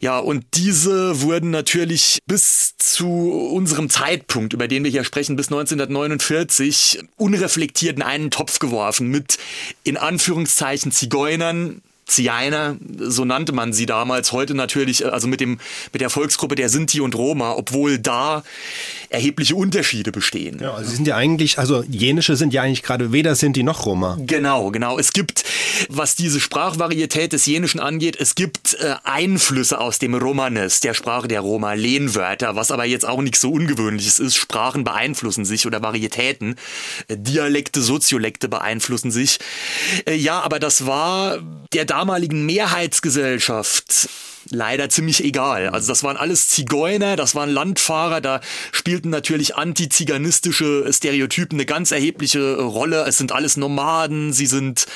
[0.00, 5.46] Ja, und diese wurden natürlich bis zu unserem Zeitpunkt, über den wir hier sprechen, bis
[5.48, 9.38] 1949, unreflektiert in einen Topf geworfen mit
[9.84, 15.60] in Anführungszeichen Zigeunern, Zianer, so nannte man sie damals, heute natürlich, äh, also mit dem,
[15.92, 18.42] mit der Volksgruppe der Sinti und Roma, obwohl da
[19.10, 20.58] erhebliche Unterschiede bestehen.
[20.60, 23.86] Ja, also sie sind ja eigentlich, also jenische sind ja eigentlich gerade weder Sinti noch
[23.86, 24.18] Roma.
[24.20, 24.98] Genau, genau.
[24.98, 25.44] Es gibt,
[25.88, 31.28] was diese Sprachvarietät des Jenischen angeht, es gibt äh, Einflüsse aus dem Romanes, der Sprache
[31.28, 34.36] der Roma, Lehnwörter, was aber jetzt auch nichts so Ungewöhnliches ist.
[34.36, 36.56] Sprachen beeinflussen sich oder Varietäten,
[37.08, 39.38] Dialekte, Soziolekte beeinflussen sich.
[40.06, 41.38] Äh, ja, aber das war
[41.72, 44.08] der damaligen Mehrheitsgesellschaft
[44.50, 45.70] leider ziemlich egal.
[45.70, 51.90] Also das waren alles Zigeuner, das waren Landfahrer, da spielten natürlich antiziganistische Stereotypen eine ganz
[51.90, 53.04] erhebliche Rolle.
[53.08, 54.86] Es sind alles Nomaden, sie sind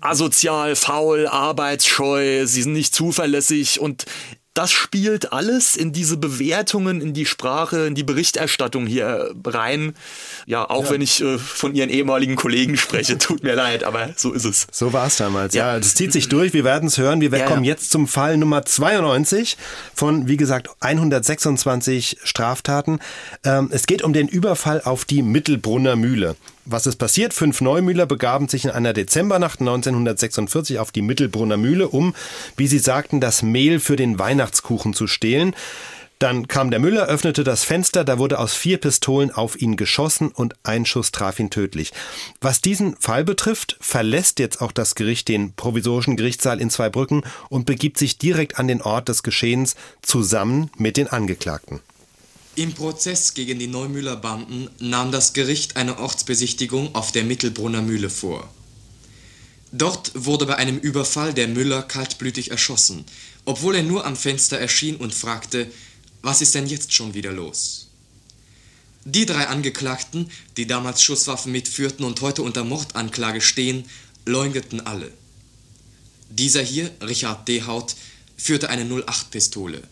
[0.00, 4.04] asozial, faul, arbeitsscheu, sie sind nicht zuverlässig und
[4.54, 9.94] das spielt alles in diese Bewertungen, in die Sprache, in die Berichterstattung hier rein.
[10.46, 10.90] Ja, auch ja.
[10.90, 14.68] wenn ich äh, von Ihren ehemaligen Kollegen spreche, tut mir leid, aber so ist es.
[14.70, 15.76] So war es damals, ja.
[15.76, 17.20] Das zieht sich durch, wir werden es hören.
[17.20, 17.72] Wir ja, kommen ja.
[17.72, 19.56] jetzt zum Fall Nummer 92
[19.92, 23.00] von, wie gesagt, 126 Straftaten.
[23.42, 26.36] Ähm, es geht um den Überfall auf die Mittelbrunner Mühle.
[26.66, 27.34] Was ist passiert?
[27.34, 32.14] Fünf Neumühler begaben sich in einer Dezembernacht 1946 auf die Mittelbrunner Mühle, um,
[32.56, 35.54] wie sie sagten, das Mehl für den Weihnachtskuchen zu stehlen.
[36.18, 40.28] Dann kam der Müller, öffnete das Fenster, da wurde aus vier Pistolen auf ihn geschossen
[40.28, 41.92] und ein Schuss traf ihn tödlich.
[42.40, 47.66] Was diesen Fall betrifft, verlässt jetzt auch das Gericht den provisorischen Gerichtssaal in Zweibrücken und
[47.66, 51.80] begibt sich direkt an den Ort des Geschehens zusammen mit den Angeklagten.
[52.56, 58.10] Im Prozess gegen die Neumühler Banden nahm das Gericht eine Ortsbesichtigung auf der Mittelbrunner Mühle
[58.10, 58.48] vor.
[59.72, 63.04] Dort wurde bei einem Überfall der Müller kaltblütig erschossen,
[63.44, 65.68] obwohl er nur am Fenster erschien und fragte,
[66.22, 67.88] was ist denn jetzt schon wieder los?
[69.04, 73.84] Die drei Angeklagten, die damals Schusswaffen mitführten und heute unter Mordanklage stehen,
[74.26, 75.10] leugneten alle.
[76.30, 77.96] Dieser hier, Richard Dehaut,
[78.36, 79.82] führte eine 08-Pistole.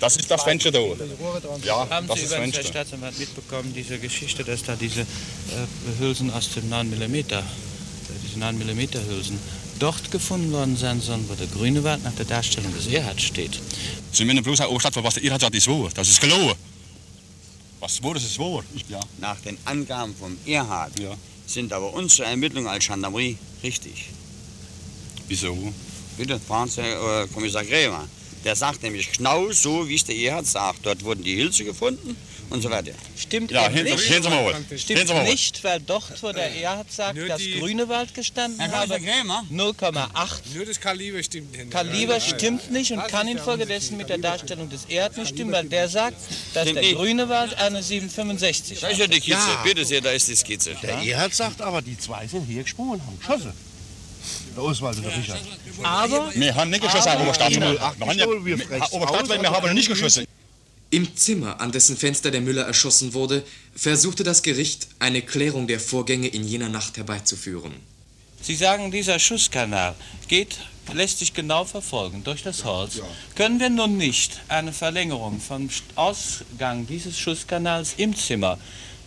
[0.00, 1.00] Das ist das Fenster da oben.
[1.64, 5.04] Ja, Haben das Sie ist über den Staatsanwalt mitbekommen, diese Geschichte, dass da diese äh,
[5.98, 7.22] Hülsen aus dem 9 mm, äh,
[8.24, 9.38] diese 9 mm Hülsen,
[9.78, 13.60] dort gefunden worden sein sollen, wo der grüne Wald nach der Darstellung des Erhard steht.
[14.12, 15.88] Sie müssen bloß auch statt, was der Erhard sagt, ist wahr.
[15.94, 16.54] Das ist gelogen.
[17.78, 18.64] Was wahr, das ist wahr.
[18.88, 19.00] Ja.
[19.18, 21.14] Nach den Angaben vom Erhard ja.
[21.46, 24.06] sind aber unsere Ermittlungen als Gendarmerie richtig.
[25.28, 25.56] Wieso?
[26.16, 28.08] Bitte, fragen Sie äh, Kommissar Grämer.
[28.46, 30.86] Der sagt nämlich genau so, wie es der Erhard sagt.
[30.86, 32.16] Dort wurden die Hilse gefunden
[32.50, 32.92] und so weiter.
[33.16, 33.98] Stimmt ja, hin, nicht?
[33.98, 38.94] Hin, mal Stimmt mal nicht, weil dort, wo der Erhard sagt, dass Grünewald gestanden habe,
[38.94, 39.48] 0,8.
[40.54, 41.72] Nur das Kaliber stimmt nicht.
[41.72, 45.88] Kaliber stimmt nicht und kann infolgedessen mit der Darstellung des Erhard nicht stimmen, weil der
[45.88, 46.16] sagt,
[46.54, 48.82] dass der Grünewald eine 765 ist.
[48.84, 50.76] Da ist ja die Skizze, bitte sehr, da ist die Skizze.
[50.84, 53.65] Der Erhard sagt aber, die zwei sind hier gesprungen und haben geschossen.
[54.56, 55.40] Der Oswald und der Richard.
[55.82, 56.34] Aber...
[56.34, 57.80] Wir haben nicht geschossen, Herr Oberstaatsanwalt.
[58.90, 60.26] Oberstaatsanwalt, wir haben nicht geschossen.
[60.88, 65.80] Im Zimmer, an dessen Fenster der Müller erschossen wurde, versuchte das Gericht, eine Klärung der
[65.80, 67.74] Vorgänge in jener Nacht herbeizuführen.
[68.40, 69.94] Sie sagen, dieser Schusskanal
[70.28, 70.58] geht,
[70.92, 73.00] lässt sich genau verfolgen durch das Holz.
[73.34, 78.58] Können wir nun nicht eine Verlängerung vom Ausgang dieses Schusskanals im Zimmer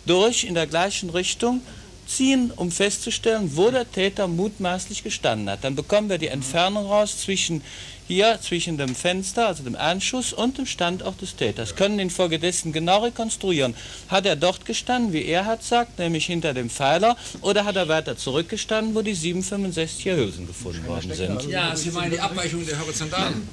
[0.06, 1.62] durch in der gleichen Richtung
[2.10, 5.64] ziehen, um festzustellen, wo der Täter mutmaßlich gestanden hat.
[5.64, 7.62] Dann bekommen wir die Entfernung raus zwischen
[8.10, 11.76] hier, zwischen dem Fenster, also dem Anschuss und dem Standort des Täters.
[11.76, 13.76] Können infolgedessen genau rekonstruieren.
[14.08, 17.86] Hat er dort gestanden, wie er hat sagt, nämlich hinter dem Pfeiler, oder hat er
[17.88, 21.46] weiter zurückgestanden, wo die 765er Hülsen gefunden worden sind?
[21.46, 23.48] Ja, Sie meinen die Abweichung der Horizontalen.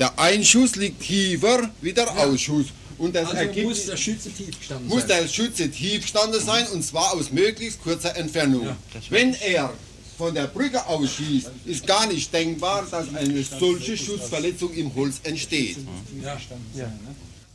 [0.00, 2.66] Der Einschuss liegt tiefer wie der Ausschuss.
[3.00, 5.22] Und das also ergibt, muss der Schütze tief gestanden muss sein.
[5.22, 8.66] der Schütze tief gestanden sein und zwar aus möglichst kurzer Entfernung.
[8.66, 8.76] Ja,
[9.08, 9.72] Wenn er
[10.18, 15.78] von der Brücke ausschießt, ist gar nicht denkbar, dass eine solche Schutzverletzung im Holz entsteht.
[16.22, 16.92] Ja.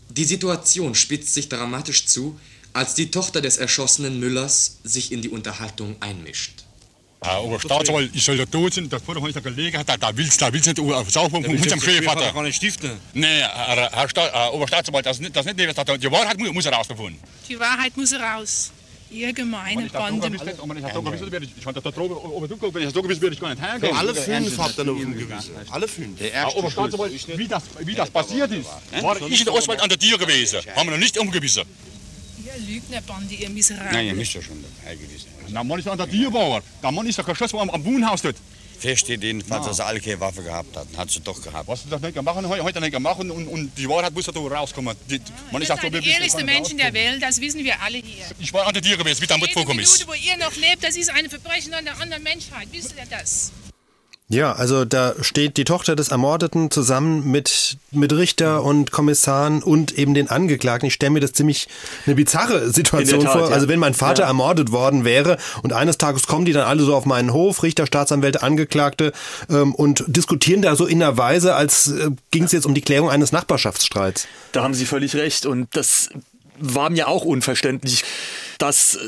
[0.09, 2.39] Die Situation spitzt sich dramatisch zu,
[2.73, 6.64] als die Tochter des erschossenen Müllers sich in die Unterhaltung einmischt.
[7.25, 10.41] Herr Oberstaatsanwalt, ich soll da tot sein, das habe ich da gelegen, da, da willst
[10.41, 12.31] da willst nicht aufs Aufbauen von unserem Schwiegervater.
[12.31, 12.91] gar nicht stiften.
[13.13, 16.37] Nee, Herr, Herr, Sta Herr Oberstaatsanwalt, das ist nicht, das ist nicht die, die Wahrheit
[16.37, 17.19] muss, muss herausgefunden.
[17.49, 18.71] Die Wahrheit muss raus.
[19.11, 20.23] Ihr gemeine Bande.
[20.23, 23.35] Wenn ich das fand das da drüben oben drüber, wenn ich das so gewissen werde,
[23.35, 23.95] ich gar nicht hergehen.
[23.95, 25.51] Alle fünf habt ihr noch umgewiesen.
[25.69, 26.19] Alle fünf.
[26.19, 28.69] Herr Oberstaatsanwalt, wie das, wie das passiert ist,
[29.01, 31.63] war ich in der Oswald an der Tür gewesen, haben wir noch nicht umgewiesen.
[32.45, 33.91] Ihr Lügnerbande, ihr Miserabel.
[33.91, 35.34] Nein, ihr müsst ja schon dabei gewesen.
[35.49, 36.61] Na, man ist an der Tür bauer.
[36.81, 38.35] Da man ist doch geschossen am, am Wohnhaus dort.
[38.77, 39.69] Fest steht jedenfalls, Ja.
[39.69, 40.85] dass er alle keine Waffe gehabt hat.
[40.97, 41.67] Hat sie doch gehabt.
[41.67, 44.33] Was sie das nicht machen, heu- heute nicht machen und, und die Wahrheit muss da
[44.37, 44.95] rauskommen.
[45.09, 48.25] Die, man ist auch so die ehrlichsten Menschen der Welt, das wissen wir alle hier.
[48.39, 49.99] Ich war an der Tür gewesen, wie damit vorkommen ist.
[50.05, 52.67] Minute, wo ihr noch lebt, das ist ein Verbrechen an der anderen Menschheit.
[52.71, 53.51] Wisst ihr das?
[54.27, 59.95] Ja, also da steht die Tochter des Ermordeten zusammen mit, mit Richter und Kommissaren und
[59.99, 60.87] eben den Angeklagten.
[60.87, 61.67] Ich stelle mir das ziemlich
[62.07, 63.49] eine bizarre Situation der Tat, vor.
[63.49, 63.53] ja.
[63.55, 64.27] Also wenn mein Vater Ja.
[64.29, 67.85] ermordet worden wäre und eines Tages kommen die dann alle so auf meinen Hof, Richter,
[67.85, 69.11] Staatsanwälte, Angeklagte
[69.47, 72.81] ähm, und diskutieren da so in einer Weise, als äh, ging es jetzt um die
[72.81, 74.27] Klärung eines Nachbarschaftsstreits.
[74.53, 75.45] Da haben Sie völlig recht.
[75.45, 76.09] Und das
[76.59, 78.03] war mir auch unverständlich,
[78.57, 78.99] dass äh,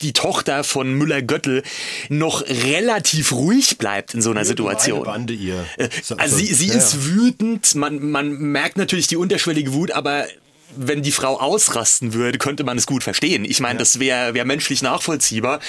[0.00, 1.62] die Tochter von Müller-Göttel
[2.08, 5.04] noch relativ ruhig bleibt in so einer Situation.
[5.04, 5.64] Bande ihr.
[5.76, 7.04] Äh, So- Also so- sie, sie ja, ist ja.
[7.06, 10.26] wütend, man, man merkt natürlich die unterschwellige Wut, aber
[10.74, 13.44] wenn die Frau ausrasten würde, könnte man es gut verstehen.
[13.44, 15.60] Ich meine, das wäre wär menschlich nachvollziehbar.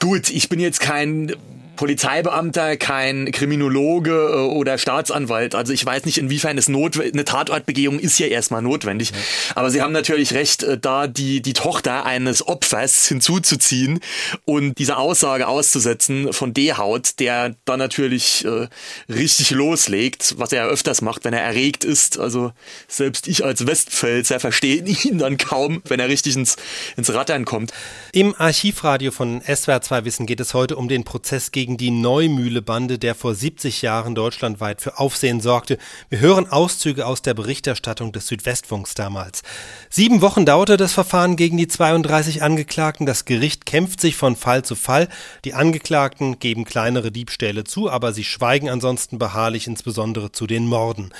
[0.00, 1.36] Gut, ich bin jetzt kein
[1.78, 5.54] Polizeibeamter, kein Kriminologe äh, oder Staatsanwalt.
[5.54, 9.12] Also ich weiß nicht, inwiefern es notwendig, eine Tatortbegehung ist ja erstmal notwendig.
[9.54, 14.00] Aber Sie haben natürlich recht, äh, da die, die Tochter eines Opfers hinzuzuziehen
[14.44, 18.66] und diese Aussage auszusetzen von D-Haut, der dann natürlich äh,
[19.08, 22.18] richtig loslegt, was er ja öfters macht, wenn er erregt ist.
[22.18, 22.52] Also
[22.88, 26.56] selbst ich als Westpfälzer verstehe ihn dann kaum, wenn er richtig ins,
[26.96, 27.72] ins Rattern kommt.
[28.12, 32.98] Im Archivradio von SWR 2 Wissen geht es heute um den Prozess gegen die Neumühle-Bande,
[32.98, 35.78] der vor 70 Jahren deutschlandweit für Aufsehen sorgte.
[36.08, 39.42] Wir hören Auszüge aus der Berichterstattung des Südwestfunks damals.
[39.90, 43.06] Sieben Wochen dauerte das Verfahren gegen die 32 Angeklagten.
[43.06, 45.08] Das Gericht kämpft sich von Fall zu Fall.
[45.44, 51.12] Die Angeklagten geben kleinere Diebstähle zu, aber sie schweigen ansonsten beharrlich, insbesondere zu den Morden.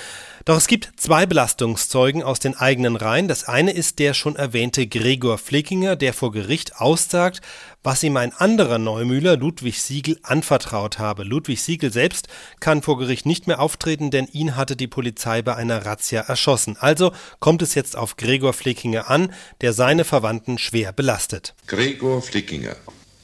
[0.49, 3.27] Doch es gibt zwei Belastungszeugen aus den eigenen Reihen.
[3.27, 7.41] Das eine ist der schon erwähnte Gregor Flickinger, der vor Gericht aussagt,
[7.83, 11.21] was ihm ein anderer Neumühler, Ludwig Siegel, anvertraut habe.
[11.21, 15.55] Ludwig Siegel selbst kann vor Gericht nicht mehr auftreten, denn ihn hatte die Polizei bei
[15.55, 16.77] einer Razzia erschossen.
[16.79, 19.31] Also kommt es jetzt auf Gregor Flickinger an,
[19.61, 21.53] der seine Verwandten schwer belastet.
[21.67, 22.75] Gregor Flickinger.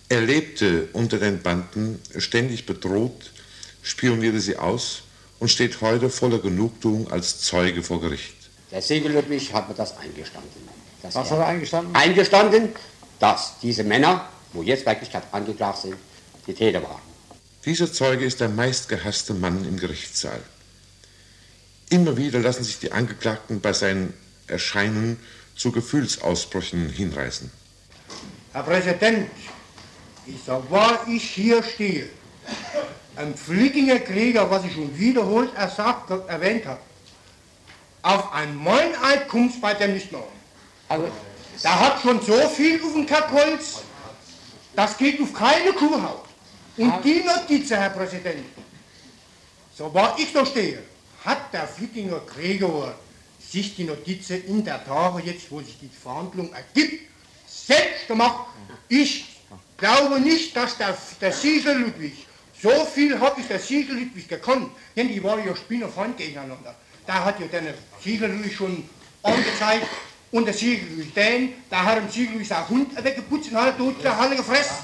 [0.10, 3.32] Er lebte unter den Banden, ständig bedroht,
[3.82, 5.05] spionierte sie aus
[5.40, 8.36] und steht heute voller Genugtuung als Zeuge vor Gericht.
[8.72, 10.70] Der Ludwig hat mir das eingestanden.
[11.02, 11.96] Was hat er eingestanden?
[11.96, 12.70] Eingestanden,
[13.20, 15.96] dass diese Männer, wo jetzt Wirklichkeit angeklagt sind,
[16.48, 17.02] die Täter waren.
[17.66, 20.42] Dieser Zeuge ist der meistgehasste Mann im Gerichtssaal.
[21.90, 24.14] Immer wieder lassen sich die Angeklagten bei seinen
[24.48, 25.20] Erscheinungen
[25.56, 27.52] zu Gefühlsausbrüchen hinreißen.
[28.54, 29.30] Herr Präsident,
[30.26, 32.08] ich sag, war ich hier stehe,
[33.16, 36.80] ein Flickinger Krieger, was ich schon wiederholt ersagt, erwähnt habe,
[38.02, 40.28] auf ein Meuneid kommt's bei dem nicht mehr um.
[40.88, 41.08] Also,
[41.64, 43.82] da hat schon so viel auf dem Kackholz,
[44.76, 46.26] das geht auf keine Kuhhaut.
[46.78, 48.46] Und die Notizen, Herr Präsident,
[49.76, 50.84] so war ich da stehe,
[51.24, 52.94] hat der Flickinger Gregor
[53.40, 57.10] sich die Notizen in der Tage jetzt, wo sich die Verhandlung ergibt,
[57.48, 58.48] selbst gemacht.
[58.90, 59.26] Ich
[59.78, 62.25] glaube nicht, dass der, der Siegel Ludwig,
[62.66, 66.74] so viel habe ich der Siegel Ludwig gekannt, denn die waren ja Spinnerfreund gegeneinander.
[67.06, 68.90] Da hat ja der Siegel Ludwig schon
[69.22, 69.86] angezeigt
[70.32, 74.04] und der Siegel Ludwig den, da hat dem Siegel seinen Hund weggeputzt und hat tot
[74.04, 74.78] der Halle gefressen.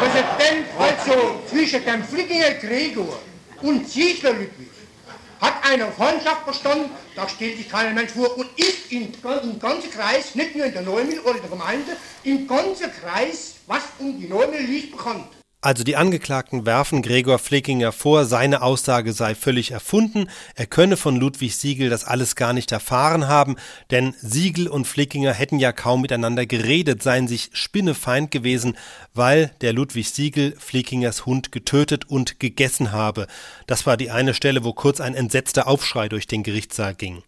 [0.00, 3.20] Präsident, also zwischen dem Flickinger Gregor
[3.62, 4.68] und Siegler Ludwig
[5.40, 9.90] hat eine Freundschaft bestanden, da stellt sich keiner Mensch vor und ist im, im ganzen
[9.92, 14.26] Kreis, nicht nur in der Neumühl oder der Gemeinde, im ganzen Kreis, was um die
[14.26, 15.37] Neumühl liegt, bekannt.
[15.60, 21.16] Also die Angeklagten werfen Gregor Flickinger vor, seine Aussage sei völlig erfunden, er könne von
[21.16, 23.56] Ludwig Siegel das alles gar nicht erfahren haben,
[23.90, 28.76] denn Siegel und Flickinger hätten ja kaum miteinander geredet, seien sich spinnefeind gewesen,
[29.14, 33.26] weil der Ludwig Siegel Flickingers Hund getötet und gegessen habe.
[33.66, 37.24] Das war die eine Stelle, wo kurz ein entsetzter Aufschrei durch den Gerichtssaal ging.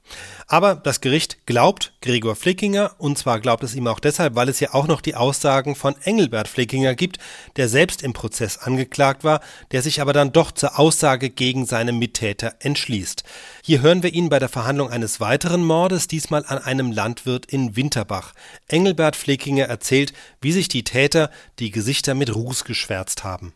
[0.46, 4.60] Aber das Gericht glaubt Gregor Flickinger, und zwar glaubt es ihm auch deshalb, weil es
[4.60, 7.18] ja auch noch die Aussagen von Engelbert Flickinger gibt,
[7.56, 9.40] der selbst im Prozess angeklagt war,
[9.72, 13.24] der sich aber dann doch zur Aussage gegen seine Mittäter entschließt.
[13.64, 17.76] Hier hören wir ihn bei der Verhandlung eines weiteren Mordes, diesmal an einem Landwirt in
[17.76, 18.34] Winterbach.
[18.68, 21.30] Engelbert Flickinger erzählt, wie sich die Täter
[21.60, 23.54] die Gesichter mit Ruß geschwärzt haben.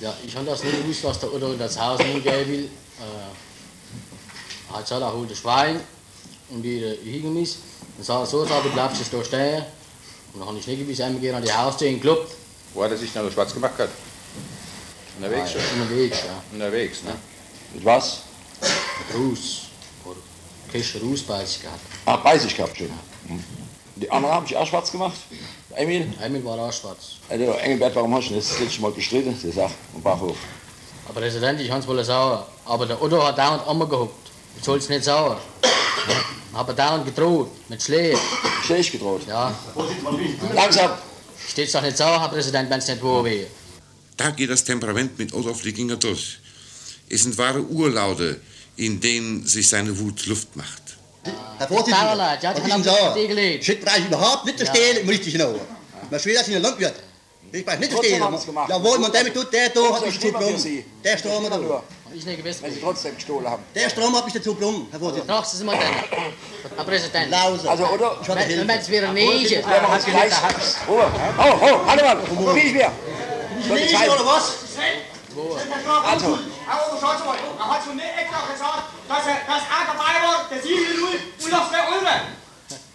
[0.00, 2.64] Ja, ich habe das nicht gewusst, was der Otto in das Haus hingehen will.
[2.64, 2.70] Äh,
[4.70, 5.80] er hat gesagt, er holt ein Schwein
[6.48, 7.58] und die hingemisst.
[7.96, 9.62] Dann sagt er so, sagt, du bleibst jetzt da stehen.
[10.32, 12.39] Und dann habe ich nicht gewusst, einmal gehen an die Haustür geklopft.
[12.74, 13.72] Wo hat er sich noch schwarz gemacht?
[13.78, 13.88] Hat?
[15.18, 15.82] Unterwegs Ah, schon?
[15.82, 16.42] Unterwegs, ja.
[16.52, 17.14] Unterwegs, ne?
[17.74, 18.20] Mit was?
[18.60, 19.62] Mit Ruß.
[20.04, 20.16] Oder
[20.72, 21.80] Kiste Ruß bei sich gehabt.
[22.06, 22.90] Ah, bei sich gehabt schon.
[23.26, 23.44] Hm.
[23.96, 25.16] Die anderen haben sich auch schwarz gemacht?
[25.74, 26.12] Emil?
[26.22, 27.16] Emil war auch schwarz.
[27.28, 29.38] Also, Engelbert, warum hast du das letzte Mal gestritten?
[29.42, 30.36] Der sagt, und Bachhof.
[31.08, 32.46] Aber Präsident, ich habe es wohl sauer.
[32.64, 34.30] Aber der Otto hat dauernd einmal gehuckt.
[34.56, 35.38] Ich soll es nicht sauer.
[36.52, 38.18] Aber dauernd gedroht, mit Schlägen.
[38.64, 39.22] Schläge gedroht?
[39.28, 39.52] Ja.
[40.54, 40.92] Langsam.
[41.50, 43.46] Steht's doch nicht sauer, Herr Präsident, wenn es nicht wo wäre.
[44.16, 46.38] Da geht das Temperament mit Otto Flickinger durch.
[47.08, 48.40] Es sind wahre Urlaute,
[48.76, 50.82] in denen sich seine Wut Luft macht.
[51.58, 53.64] Herr Vorsitzender, ja, was sage, die gelegt.
[53.64, 54.74] Shit brauche ich überhaupt nicht zu Ja.
[54.74, 55.60] stehlen, im richtig genau.
[56.08, 56.94] Man schwer, dass ich ein Landwirt.
[57.52, 58.24] Ich brauche nicht Trotzdem stehlen.
[58.24, 58.68] haben Sie es gemacht.
[58.70, 60.56] Jawohl, man damit tut, der da hat mich dazu.
[60.56, 60.84] Sie.
[61.04, 61.82] Der Strom hat Nur,
[62.14, 62.62] Ich nicht gewiss.
[62.62, 63.62] wenn Sie trotzdem gestohlen haben.
[63.74, 65.34] Der Strom hat mich dazu gebrummt, Herr Vorsitzender.
[65.34, 66.20] Doch, Sie mal dann.
[66.76, 67.30] Herr Präsident.
[67.30, 67.68] Lause.
[67.70, 68.18] Also, oder?
[68.22, 69.52] Ich hatte Wenn wenn es wieder Ruhe, nicht.
[69.56, 69.66] Ruhe.
[70.88, 72.18] Oh, oh, warte mal.
[72.30, 72.92] Wo bin ich mehr?
[73.66, 74.54] Soll ich oder was?
[76.10, 79.78] Also, Herr Ober, schaut mal, er hat schon nicht extra gesagt, dass er das A
[79.86, 81.08] dabei war, der 7 0
[81.44, 82.10] und noch 2 Euro.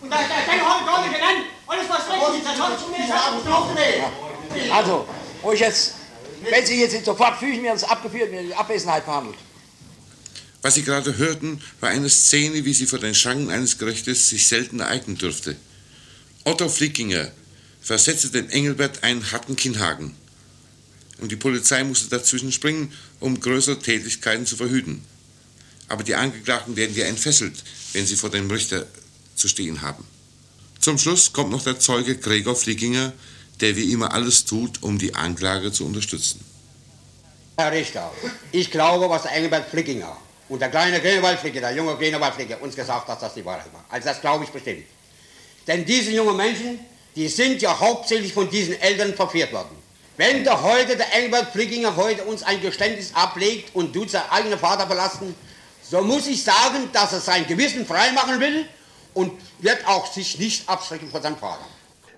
[0.02, 1.42] Und das, das, den habe ich gar nicht genannt.
[1.68, 4.35] Alles was richtig ist, das hat schon nicht gesagt.
[4.72, 5.08] Also,
[5.42, 5.94] wo ich jetzt,
[6.50, 9.38] wenn Sie jetzt sofort fügen, wir uns abgeführt, wir in Abwesenheit behandelt.
[10.62, 14.48] Was Sie gerade hörten, war eine Szene, wie sie vor den Schranken eines Gerichtes sich
[14.48, 15.56] selten ereignen dürfte.
[16.44, 17.32] Otto Flickinger
[17.82, 20.16] versetzte den Engelbert einen harten Kinnhaken.
[21.20, 25.04] Und die Polizei musste dazwischen springen, um größere Tätigkeiten zu verhüten.
[25.88, 28.88] Aber die Angeklagten werden ja entfesselt, wenn sie vor dem Richter
[29.36, 30.04] zu stehen haben.
[30.80, 33.14] Zum Schluss kommt noch der Zeuge Gregor Flickinger,
[33.62, 36.44] der wie immer alles tut, um die Anklage zu unterstützen.
[37.58, 38.12] Herr Richter,
[38.52, 40.18] ich glaube, was der Engelbert Flickinger
[40.50, 43.86] und der kleine Grünewald-Flicke, der junge Grünewald-Flicke, uns gesagt hat, dass das die Wahrheit war.
[43.90, 44.86] Also das glaube ich bestimmt.
[45.66, 46.80] Denn diese jungen Menschen,
[47.16, 49.76] die sind ja hauptsächlich von diesen Eltern verführt worden.
[50.18, 54.60] Wenn der heute, der Engelbert Flickinger heute uns ein Geständnis ablegt und tut seinen eigenen
[54.60, 55.34] Vater belasten,
[55.82, 58.66] so muss ich sagen, dass er sein Gewissen freimachen will
[59.14, 61.66] und wird auch sich nicht abschrecken von seinem Vater.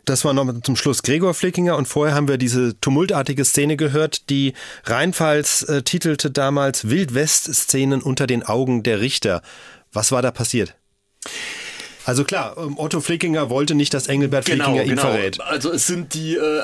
[0.07, 4.29] Das war noch zum Schluss Gregor Flickinger und vorher haben wir diese tumultartige Szene gehört,
[4.29, 4.53] die
[4.85, 9.41] Rheinpfalz äh, titelte damals Wildwest-Szenen unter den Augen der Richter.
[9.91, 10.75] Was war da passiert?
[12.05, 15.41] Also klar, ähm, Otto Flickinger wollte nicht, dass Engelbert Flickinger ihn verrät.
[15.41, 16.63] Also es sind die äh,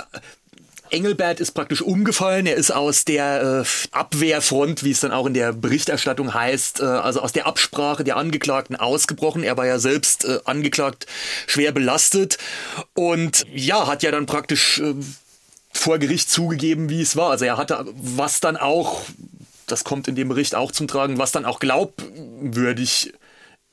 [0.94, 2.46] Engelbert ist praktisch umgefallen.
[2.46, 6.84] Er ist aus der äh, Abwehrfront, wie es dann auch in der Berichterstattung heißt, äh,
[6.84, 9.44] also aus der Absprache der Angeklagten ausgebrochen.
[9.44, 11.08] Er war ja selbst äh, angeklagt,
[11.48, 12.38] schwer belastet
[12.94, 14.94] und ja, hat ja dann praktisch äh,
[15.72, 17.32] vor Gericht zugegeben, wie es war.
[17.32, 19.02] Also er hatte was dann auch,
[19.66, 23.14] das kommt in dem Bericht auch zum Tragen, was dann auch glaubwürdig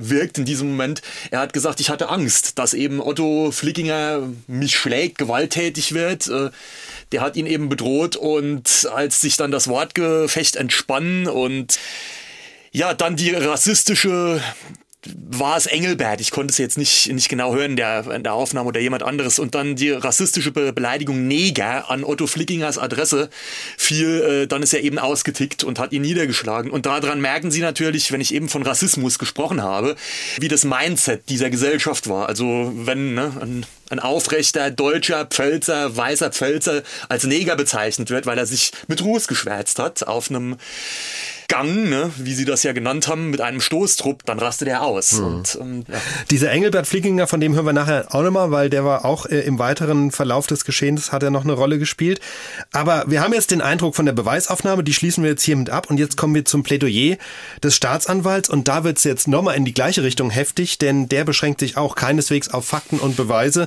[0.01, 1.03] wirkt in diesem Moment.
[1.31, 6.27] Er hat gesagt, ich hatte Angst, dass eben Otto Flickinger mich schlägt, gewalttätig wird.
[6.27, 6.51] Äh,
[7.13, 11.79] Der hat ihn eben bedroht und als sich dann das Wortgefecht entspann und
[12.73, 14.41] ja, dann die rassistische
[15.07, 18.69] war es Engelbert, ich konnte es jetzt nicht, nicht genau hören der, in der Aufnahme
[18.69, 19.39] oder jemand anderes.
[19.39, 23.31] Und dann die rassistische Be Beleidigung Neger an Otto Flickingers Adresse
[23.79, 26.71] fiel, äh, dann ist er eben ausgetickt und hat ihn niedergeschlagen.
[26.71, 29.97] Und daran merken Sie natürlich, wenn ich eben von Rassismus gesprochen habe,
[30.39, 32.29] wie das Mindset dieser Gesellschaft war.
[32.29, 38.37] Also wenn ne, ein, ein aufrechter deutscher Pfälzer, weißer Pfälzer als Neger bezeichnet wird, weil
[38.37, 40.57] er sich mit Ruß geschwärzt hat auf einem
[41.51, 45.15] Gang, ne, wie sie das ja genannt haben, mit einem Stoßtrupp, dann rastet er aus.
[45.15, 45.25] Mhm.
[45.27, 46.01] Und, ähm, ja.
[46.31, 49.41] Dieser Engelbert Flickinger, von dem hören wir nachher auch nochmal, weil der war auch äh,
[49.41, 52.21] im weiteren Verlauf des Geschehens, hat er noch eine Rolle gespielt.
[52.71, 55.91] Aber wir haben jetzt den Eindruck von der Beweisaufnahme, die schließen wir jetzt hiermit ab
[55.91, 57.17] und jetzt kommen wir zum Plädoyer
[57.65, 61.25] des Staatsanwalts und da wird es jetzt nochmal in die gleiche Richtung heftig, denn der
[61.25, 63.67] beschränkt sich auch keineswegs auf Fakten und Beweise,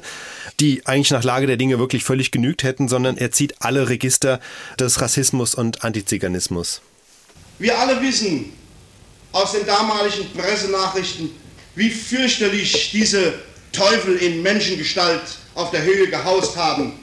[0.62, 4.40] die eigentlich nach Lage der Dinge wirklich völlig genügt hätten, sondern er zieht alle Register
[4.80, 6.82] des Rassismus und Antiziganismus.
[7.60, 8.52] Wir alle wissen
[9.32, 11.32] aus den damaligen Pressenachrichten,
[11.76, 13.34] wie fürchterlich diese
[13.72, 15.22] Teufel in Menschengestalt
[15.56, 16.94] auf der Höhe gehaust haben.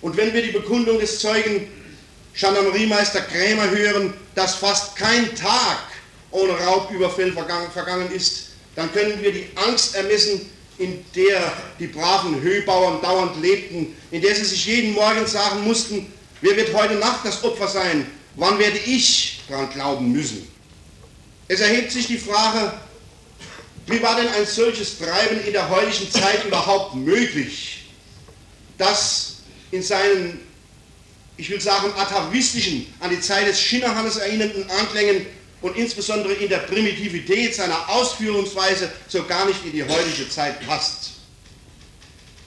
[0.00, 1.68] Und wenn wir die Bekundung des Zeugen
[2.34, 5.78] Gendarmeriemeister Krämer hören, dass fast kein Tag
[6.30, 12.40] ohne Raubüberfall vergangen, vergangen ist, dann können wir die Angst ermessen, in der die braven
[12.40, 17.24] Höhbauern dauernd lebten, in der sie sich jeden Morgen sagen mussten, wer wird heute Nacht
[17.24, 18.06] das Opfer sein?
[18.36, 20.48] Wann werde ich daran glauben müssen?
[21.48, 22.72] Es erhebt sich die Frage,
[23.86, 27.84] wie war denn ein solches Treiben in der heutigen Zeit überhaupt möglich,
[28.78, 29.36] dass
[29.70, 30.40] in seinen
[31.36, 35.26] ich will sagen atavistischen, an die Zeit des Schinnerhannes erinnernden Anklängen
[35.62, 41.13] und insbesondere in der Primitivität seiner Ausführungsweise so gar nicht in die heutige Zeit passt.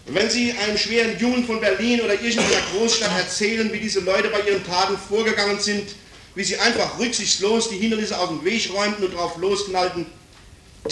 [0.08, 4.30] Und wenn Sie einem schweren Jungen von Berlin oder irgendeiner Großstadt erzählen, wie diese Leute
[4.30, 5.95] bei ihren Taten vorgegangen sind,
[6.34, 10.05] wie sie einfach rücksichtslos die Hindernisse aus dem Weg räumten und drauf losknallten,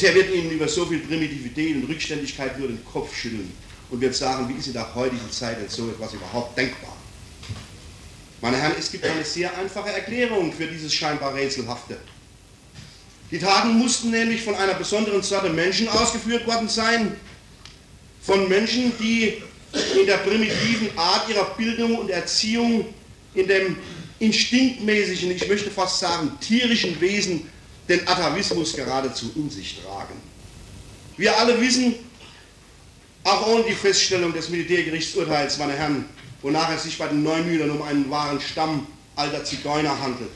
[0.02, 3.54] der wird Ihnen über so viel Primitivität und Rückständigkeit nur den Kopf schütteln
[3.90, 6.98] und wird sagen, wie ist in der heutigen Zeit denn so etwas überhaupt denkbar?
[8.42, 11.98] Meine Herren, es gibt eine sehr einfache Erklärung für dieses scheinbar Rätselhafte.
[13.32, 17.16] Die Taten mussten nämlich von einer besonderen Sorte Menschen ausgeführt worden sein,
[18.26, 19.42] von Menschen, die
[20.00, 22.94] in der primitiven Art ihrer Bildung und Erziehung,
[23.34, 23.78] in dem
[24.20, 27.50] instinktmäßigen, ich möchte fast sagen tierischen Wesen,
[27.88, 30.16] den Atavismus geradezu in sich tragen.
[31.18, 31.94] Wir alle wissen,
[33.24, 36.06] auch ohne die Feststellung des Militärgerichtsurteils, meine Herren,
[36.42, 40.30] wonach es sich bei den Neumühlern um einen wahren Stamm alter Zigeuner handelt.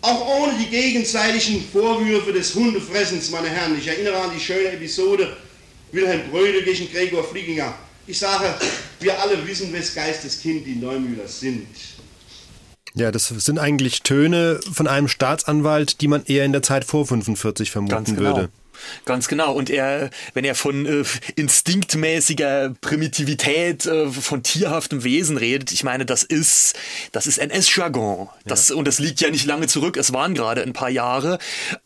[0.00, 5.36] Auch ohne die gegenseitigen Vorwürfe des Hundefressens, meine Herren, ich erinnere an die schöne Episode
[5.92, 7.74] Wilhelm Brödel gegen Gregor Flieginger.
[8.06, 8.54] Ich sage,
[9.00, 11.66] wir alle wissen, wes Geisteskind die Neumühler sind.
[12.94, 17.06] Ja, das sind eigentlich Töne von einem Staatsanwalt, die man eher in der Zeit vor
[17.06, 18.20] 45 vermuten genau.
[18.20, 18.48] würde.
[19.04, 19.52] Ganz genau.
[19.52, 21.04] Und er, wenn er von äh,
[21.36, 26.74] instinktmäßiger Primitivität, äh, von tierhaftem Wesen redet, ich meine, das ist,
[27.12, 28.28] das ist NS-Jargon.
[28.44, 28.76] Das, ja.
[28.76, 29.96] Und das liegt ja nicht lange zurück.
[29.96, 31.38] Es waren gerade ein paar Jahre.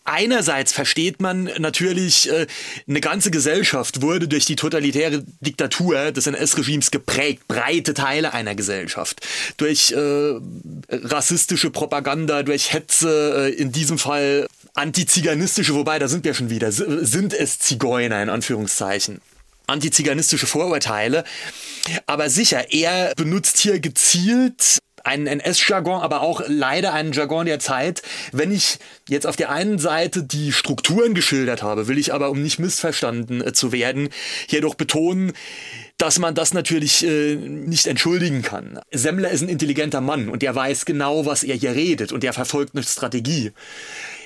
[0.04, 2.46] Einerseits versteht man natürlich, äh,
[2.88, 7.46] eine ganze Gesellschaft wurde durch die totalitäre Diktatur des NS-Regimes geprägt.
[7.48, 9.20] Breite Teile einer Gesellschaft.
[9.56, 10.34] Durch äh,
[10.90, 16.72] rassistische Propaganda, durch Hetze, äh, in diesem Fall antiziganistische, wobei da sind wir schon wieder,
[16.72, 19.20] sind es Zigeuner in Anführungszeichen.
[19.66, 21.24] Antiziganistische Vorurteile.
[22.06, 28.02] Aber sicher, er benutzt hier gezielt einen NS-Jargon, aber auch leider einen Jargon der Zeit.
[28.32, 32.42] Wenn ich jetzt auf der einen Seite die Strukturen geschildert habe, will ich aber, um
[32.42, 34.10] nicht missverstanden äh, zu werden,
[34.48, 35.32] hier doch betonen,
[35.98, 38.80] dass man das natürlich äh, nicht entschuldigen kann.
[38.90, 42.32] Semmler ist ein intelligenter Mann und der weiß genau, was er hier redet und der
[42.32, 43.52] verfolgt eine Strategie.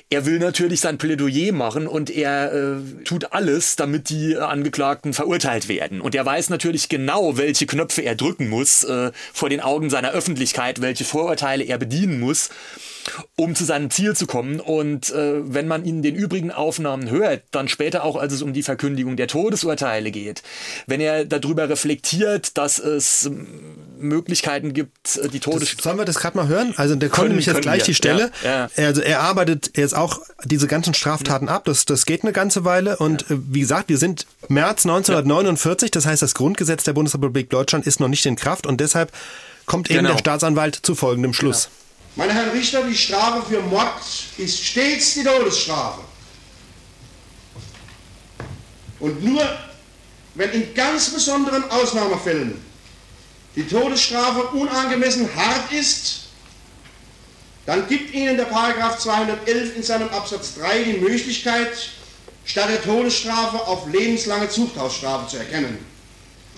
[0.09, 5.67] Er will natürlich sein Plädoyer machen und er äh, tut alles, damit die Angeklagten verurteilt
[5.67, 5.99] werden.
[5.99, 10.11] Und er weiß natürlich genau, welche Knöpfe er drücken muss äh, vor den Augen seiner
[10.11, 12.49] Öffentlichkeit, welche Vorurteile er bedienen muss
[13.35, 14.59] um zu seinem Ziel zu kommen.
[14.59, 18.53] Und äh, wenn man ihn den übrigen Aufnahmen hört, dann später auch, als es um
[18.53, 20.43] die Verkündigung der Todesurteile geht,
[20.85, 23.29] wenn er darüber reflektiert, dass es
[23.99, 25.75] Möglichkeiten gibt, äh, die Todes...
[25.81, 26.73] sollen wir das gerade mal hören?
[26.77, 27.85] Also der kommt nämlich jetzt gleich wir.
[27.85, 28.31] die Stelle.
[28.43, 28.87] Ja, ja.
[28.87, 31.65] Also er arbeitet jetzt auch diese ganzen Straftaten ab.
[31.65, 32.97] Das, das geht eine ganze Weile.
[32.97, 33.35] Und ja.
[33.35, 35.91] Äh, wie gesagt, wir sind März 1949.
[35.91, 38.67] Das heißt, das Grundgesetz der Bundesrepublik Deutschland ist noch nicht in Kraft.
[38.67, 39.11] Und deshalb
[39.65, 40.11] kommt eben genau.
[40.11, 41.65] der Staatsanwalt zu folgendem Schluss.
[41.65, 41.86] Genau.
[42.17, 44.01] Meine Herren Richter, die Strafe für Mord
[44.39, 46.01] ist stets die Todesstrafe.
[48.99, 49.47] Und nur
[50.33, 52.59] wenn in ganz besonderen Ausnahmefällen
[53.55, 56.21] die Todesstrafe unangemessen hart ist,
[57.67, 61.89] dann gibt Ihnen der Paragraph 211 in seinem Absatz 3 die Möglichkeit,
[62.45, 65.77] statt der Todesstrafe auf lebenslange Zuchthausstrafe zu erkennen.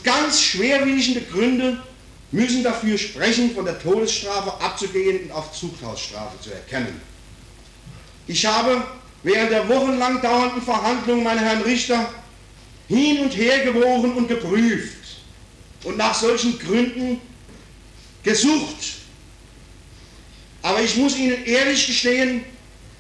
[0.03, 1.83] Ganz schwerwiegende Gründe
[2.31, 7.01] müssen dafür sprechen, von der Todesstrafe abzugehen und auf Zuchthausstrafe zu erkennen.
[8.27, 8.83] Ich habe
[9.23, 12.13] während der wochenlang dauernden Verhandlungen, meine Herren Richter,
[12.87, 15.21] hin und her gewogen und geprüft
[15.83, 17.19] und nach solchen Gründen
[18.23, 18.97] gesucht.
[20.61, 22.43] Aber ich muss Ihnen ehrlich gestehen,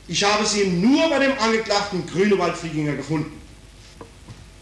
[0.07, 3.39] ich habe sie nur bei dem Angeklagten Grünewald-Flieginger gefunden.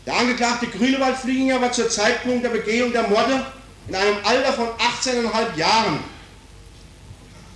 [0.05, 3.45] Der Angeklagte Grünewald-Flieginger war zur Zeitpunkt der Begehung der Morde
[3.87, 5.99] in einem Alter von 18,5 Jahren.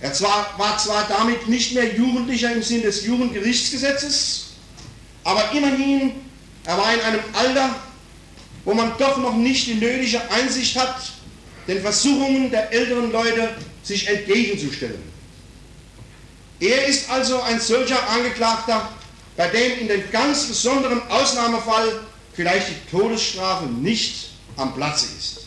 [0.00, 4.46] Er zwar, war zwar damit nicht mehr Jugendlicher im Sinn des Jugendgerichtsgesetzes,
[5.24, 6.12] aber immerhin,
[6.64, 7.76] er war in einem Alter,
[8.64, 11.12] wo man doch noch nicht die nötige Einsicht hat,
[11.68, 15.02] den Versuchungen der älteren Leute sich entgegenzustellen.
[16.58, 18.88] Er ist also ein solcher Angeklagter,
[19.36, 22.00] bei dem in dem ganz besonderen Ausnahmefall
[22.34, 25.41] vielleicht die Todesstrafe nicht am Platze ist.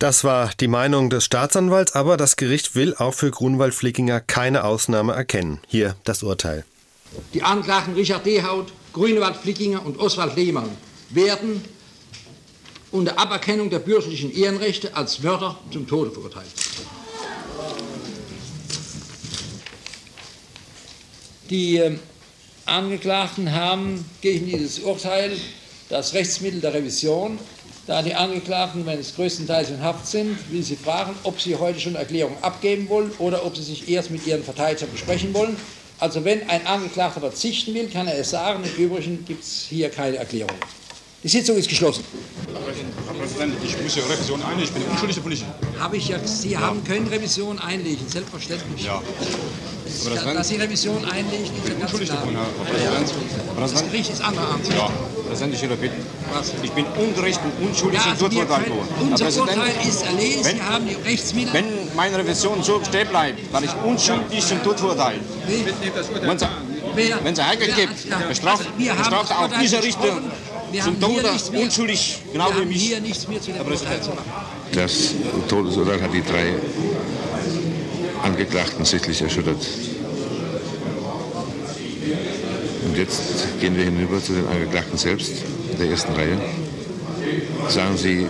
[0.00, 5.12] Das war die Meinung des Staatsanwalts, aber das Gericht will auch für Grunwald-Flickinger keine Ausnahme
[5.12, 5.60] erkennen.
[5.66, 6.64] Hier das Urteil.
[7.34, 10.70] Die Anklagten Richard Dehaut, Grünewald-Flickinger und Oswald Lehmann
[11.10, 11.62] werden
[12.90, 16.46] unter Aberkennung der bürgerlichen Ehrenrechte als Mörder zum Tode verurteilt.
[21.50, 21.98] Die äh,
[22.64, 25.36] Angeklagten haben gegen dieses Urteil
[25.90, 27.38] das Rechtsmittel der Revision
[27.90, 31.80] Da die Angeklagten, wenn es größtenteils in Haft sind, will sie fragen, ob sie heute
[31.80, 35.56] schon Erklärung abgeben wollen oder ob sie sich erst mit ihren Verteidigern besprechen wollen.
[35.98, 38.62] Also wenn ein Angeklagter verzichten will, kann er es sagen.
[38.62, 40.54] Im Übrigen gibt es hier keine Erklärung.
[41.22, 42.02] Die Sitzung ist geschlossen.
[43.06, 44.64] Herr Präsident, ich muss ja Revision einlegen.
[44.64, 45.44] Ich bin unschuldig davon nicht.
[45.78, 48.84] Habe ich ja, Sie haben können Revision einlegen, selbstverständlich.
[48.86, 48.94] Ja.
[50.06, 53.58] Aber das dass Sie Revision einlegen, ist ja ganz klar.
[53.58, 54.78] Das Gericht ist anderer Ansicht.
[54.78, 54.88] Ja,
[55.28, 56.06] Präsident, ich bitten.
[56.62, 58.88] Ich bin ungerecht und unschuldig Ja, also können- worden.
[59.10, 61.52] unser Herr Präsident, Urteil ist erledigt, wenn- Sie haben die Rechtsmittel.
[61.52, 65.20] Wenn meine Revision so stehen bleibt, werde ich unschuldig zum Tod verurteilt.
[65.46, 66.46] Wenn Sie,
[66.94, 70.20] Wer- wenn Sie Heike wer- gibt, bestraft, also bestraft auch Urteil dieser Richter.
[70.72, 72.82] Wir zum haben hier Tode unschuldig, genau wie mich.
[72.82, 74.30] hier nichts mehr zu dem Urteil zu machen.
[74.72, 75.14] Das
[75.48, 76.54] Todesurteil hat die drei
[78.22, 79.66] Angeklagten sichtlich erschüttert.
[82.84, 83.20] Und jetzt
[83.60, 85.32] gehen wir hinüber zu den Angeklagten selbst,
[85.78, 86.40] der ersten Reihe.
[87.68, 88.26] Sagen Sie,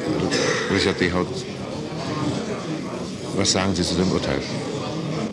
[0.74, 1.28] Richard Dehaut,
[3.36, 4.40] was sagen Sie zu dem Urteil?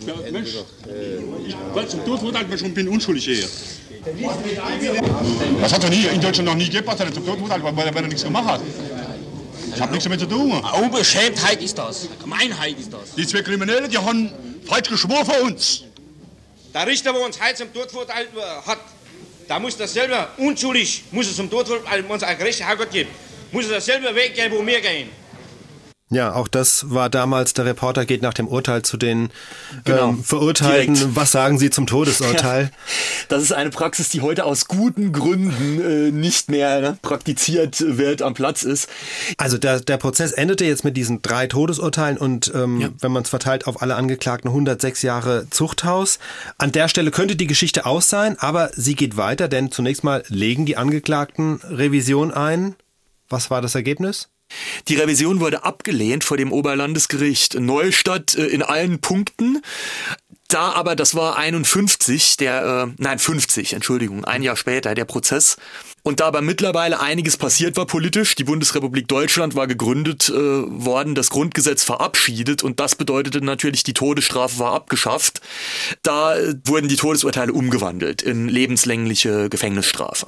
[0.05, 0.49] Ja, Mensch,
[1.45, 3.47] ich wollte zum Tod verurteilt schon bin unschuldig hier.
[5.61, 7.75] Das hat er nie, in Deutschland noch nie gegeben, dass er zum Tod verurteilt war,
[7.75, 8.61] weil er, nichts gemacht hat.
[9.73, 10.51] Ich habe nichts damit zu tun.
[10.81, 12.07] Unbeschämtheit ist das.
[12.21, 13.15] Gemeinheit ist das.
[13.15, 14.31] Die zwei Kriminellen, die haben
[14.65, 15.83] falsch geschworen für uns.
[16.73, 18.29] Der Richter, der uns heute zum Tod verurteilt
[18.65, 18.79] hat,
[19.47, 22.91] da muss das selber unschuldig, muss es zum Tod verurteilt, wenn uns ein gerechter Herrgott
[22.91, 23.09] gibt,
[23.51, 25.09] muss es dasselbe Weg gehen, wo wir gehen.
[26.09, 29.29] Ja, auch das war damals, der Reporter geht nach dem Urteil zu den
[29.83, 30.93] Genau, ähm, Verurteilten.
[30.93, 31.15] direkt.
[31.17, 32.71] Was sagen Sie zum Todesurteil?
[33.29, 38.21] Das ist eine Praxis, die heute aus guten Gründen äh, nicht mehr ne, praktiziert wird,
[38.21, 38.87] am Platz ist.
[39.35, 43.29] Also der, der Prozess endete jetzt mit diesen drei Todesurteilen und ähm, wenn man es
[43.29, 46.19] verteilt auf alle Angeklagten 106 Jahre Zuchthaus.
[46.57, 50.23] An der Stelle könnte die Geschichte aus sein, aber sie geht weiter, denn zunächst mal
[50.29, 52.75] legen die Angeklagten Revision ein.
[53.27, 54.29] Was war das Ergebnis?
[54.87, 59.61] Die Revision wurde abgelehnt vor dem Oberlandesgericht Neustadt äh, in allen Punkten.
[60.47, 65.57] Da aber, das war 51, der, äh, nein, 50, Entschuldigung, ein Jahr später, der Prozess.
[66.03, 71.15] Und da aber mittlerweile einiges passiert war politisch, die Bundesrepublik Deutschland war gegründet äh, worden,
[71.15, 75.41] das Grundgesetz verabschiedet und das bedeutete natürlich, die Todesstrafe war abgeschafft.
[76.03, 80.27] Da äh, wurden die Todesurteile umgewandelt in lebenslängliche Gefängnisstrafe.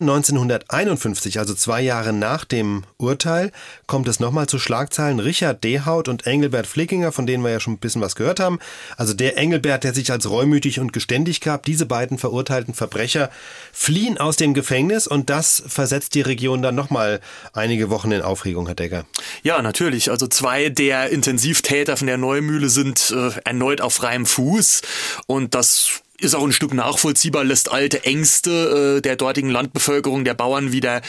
[0.00, 3.52] 1951, also zwei Jahre nach dem Urteil,
[3.86, 5.20] kommt es nochmal zu Schlagzeilen.
[5.20, 8.58] Richard Dehaut und Engelbert Flickinger, von denen wir ja schon ein bisschen was gehört haben.
[8.96, 13.30] Also der Engelbert, der sich als reumütig und geständig gab, diese beiden verurteilten Verbrecher
[13.72, 17.20] fliehen aus dem Gefängnis und das versetzt die Region dann nochmal
[17.52, 19.04] einige Wochen in Aufregung, Herr Decker.
[19.42, 20.10] Ja, natürlich.
[20.10, 24.82] Also zwei der Intensivtäter von der Neumühle sind äh, erneut auf freiem Fuß
[25.26, 30.34] und das ist auch ein Stück nachvollziehbar, lässt alte Ängste äh, der dortigen Landbevölkerung, der
[30.34, 31.02] Bauern wieder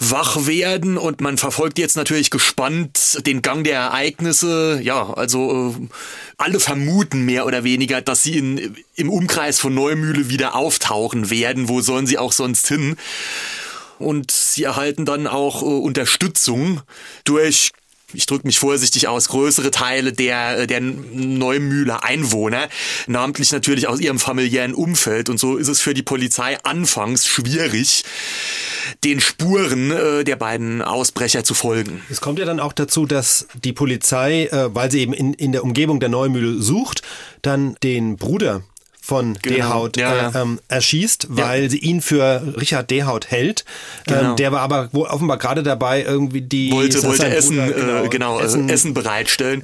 [0.00, 4.80] wach werden und man verfolgt jetzt natürlich gespannt den Gang der Ereignisse.
[4.82, 5.88] Ja, also äh,
[6.36, 11.68] alle vermuten mehr oder weniger, dass sie in, im Umkreis von Neumühle wieder auftauchen werden.
[11.68, 12.96] Wo sollen sie auch sonst hin?
[13.98, 16.82] Und sie erhalten dann auch äh, Unterstützung
[17.24, 17.72] durch
[18.14, 22.68] ich drücke mich vorsichtig aus, größere Teile der, äh, der Neumühler Einwohner,
[23.06, 25.28] namentlich natürlich aus ihrem familiären Umfeld.
[25.28, 28.04] Und so ist es für die Polizei anfangs schwierig,
[29.04, 32.02] den Spuren äh, der beiden Ausbrecher zu folgen.
[32.08, 35.52] Es kommt ja dann auch dazu, dass die Polizei, äh, weil sie eben in, in
[35.52, 37.02] der Umgebung der Neumühle sucht,
[37.42, 38.62] dann den Bruder
[39.08, 39.56] von Genau.
[39.56, 40.28] Dehaut Ja, ja.
[40.28, 43.64] Äh, ähm, erschießt, weil sie ihn für Richard Dehaut hält.
[44.06, 44.30] Genau.
[44.30, 48.04] Ähm, der war aber wohl offenbar gerade dabei, irgendwie die wollte, wollte Essen, Bruder?
[48.04, 48.68] äh, genau, Essen.
[48.68, 49.62] Essen bereitstellen.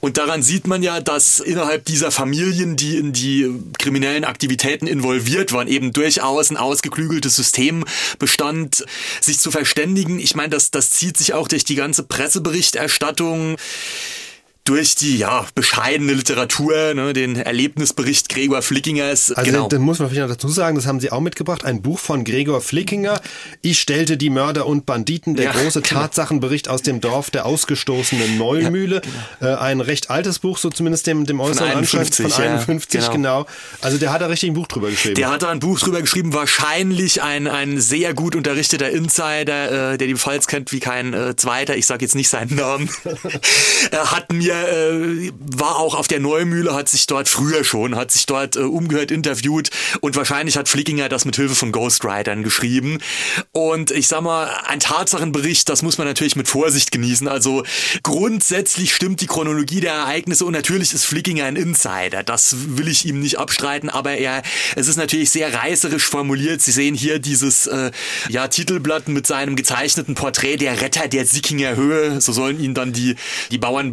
[0.00, 5.54] Und daran sieht man ja, dass innerhalb dieser Familien, die in die kriminellen Aktivitäten involviert
[5.54, 7.84] waren, eben durchaus ein ausgeklügeltes System
[8.18, 8.84] bestand,
[9.22, 10.18] sich zu verständigen.
[10.18, 13.56] Ich meine, das, das zieht sich auch durch die ganze Presseberichterstattung
[14.64, 19.32] durch die ja bescheidene Literatur, ne, den Erlebnisbericht Gregor Flickingers.
[19.32, 19.68] Also genau.
[19.68, 22.22] das muss man vielleicht noch dazu sagen, das haben Sie auch mitgebracht, ein Buch von
[22.22, 23.20] Gregor Flickinger.
[23.60, 26.02] Ich stellte die Mörder und Banditen, der Ja, große genau.
[26.02, 29.02] Tatsachenbericht aus dem Dorf der ausgestoßenen Neumühle.
[29.40, 33.00] äh, ein recht altes Buch, so zumindest dem, dem äußeren Anschein 51, von ja, 51,
[33.00, 33.12] genau.
[33.12, 33.46] genau.
[33.80, 35.16] Also der hat da richtig ein Buch drüber geschrieben.
[35.16, 39.98] Der hat da ein Buch drüber geschrieben, wahrscheinlich ein, ein sehr gut unterrichteter Insider, äh,
[39.98, 42.88] der die Pfalz kennt wie kein äh, zweiter, ich sage jetzt nicht seinen Namen,
[43.92, 48.10] hat mir der äh, war auch auf der Neumühle, hat sich dort früher schon, hat
[48.10, 52.98] sich dort äh, umgehört, interviewt und wahrscheinlich hat Flickinger das mit Hilfe von Ghostwritern geschrieben.
[53.52, 57.28] Und ich sag mal, ein Tatsachenbericht, das muss man natürlich mit Vorsicht genießen.
[57.28, 57.64] Also
[58.02, 62.22] grundsätzlich stimmt die Chronologie der Ereignisse und natürlich ist Flickinger ein Insider.
[62.22, 64.42] Das will ich ihm nicht abstreiten, aber er,
[64.76, 66.60] es ist natürlich sehr reißerisch formuliert.
[66.60, 67.90] Sie sehen hier dieses äh,
[68.28, 72.20] ja, Titelblatt mit seinem gezeichneten Porträt der Retter der Sickinger Höhe.
[72.20, 73.16] So sollen ihn dann die,
[73.50, 73.90] die Bauern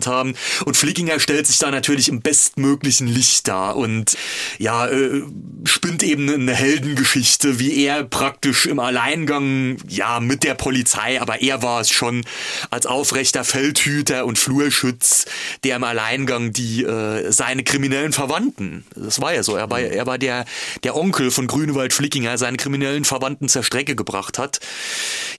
[0.00, 0.34] bezeichnet haben.
[0.64, 4.16] Und Flickinger stellt sich da natürlich im bestmöglichen Licht dar und
[4.58, 5.22] ja, äh,
[5.64, 11.62] spinnt eben eine Heldengeschichte, wie er praktisch im Alleingang, ja, mit der Polizei, aber er
[11.62, 12.24] war es schon
[12.70, 15.26] als aufrechter Feldhüter und Flurschütz,
[15.64, 20.06] der im Alleingang die äh, seine kriminellen Verwandten, das war ja so, er war, er
[20.06, 20.44] war der,
[20.82, 24.60] der Onkel von Grünewald Flickinger, seine kriminellen Verwandten zur Strecke gebracht hat.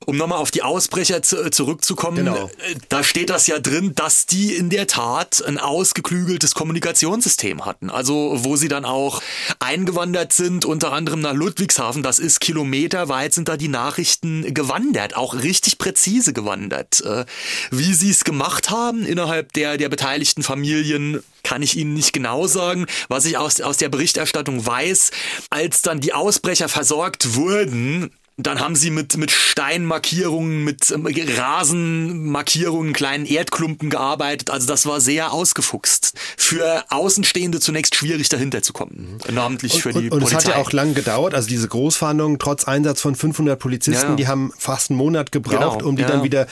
[0.05, 2.45] Um nochmal auf die Ausbrecher zu, zurückzukommen, Genau.
[2.45, 7.89] äh, da steht das ja drin, dass die in der Tat ein ausgeklügeltes Kommunikationssystem hatten.
[7.89, 9.21] Also wo sie dann auch
[9.59, 12.03] eingewandert sind, unter anderem nach Ludwigshafen.
[12.03, 17.01] Das ist kilometerweit sind da die Nachrichten gewandert, auch richtig präzise gewandert.
[17.01, 17.25] Äh,
[17.71, 22.47] Wie sie es gemacht haben innerhalb der, der beteiligten Familien, kann ich Ihnen nicht genau
[22.47, 22.85] sagen.
[23.07, 25.11] Was ich aus, aus der Berichterstattung weiß,
[25.49, 28.11] als dann die Ausbrecher versorgt wurden,
[28.47, 31.05] dann haben sie mit, mit Steinmarkierungen, mit ähm,
[31.37, 34.49] Rasenmarkierungen, kleinen Erdklumpen gearbeitet.
[34.49, 36.13] Also das war sehr ausgefuchst.
[36.37, 39.17] Für Außenstehende zunächst schwierig dahinter zu kommen.
[39.31, 40.49] Namentlich für die und, und es Polizei.
[40.51, 44.15] hat ja auch lang gedauert, also diese Großfahndungen, trotz Einsatz von 500 Polizisten, Ja.
[44.15, 46.07] die haben fast einen Monat gebraucht, Genau, um die ja.
[46.07, 46.47] dann wieder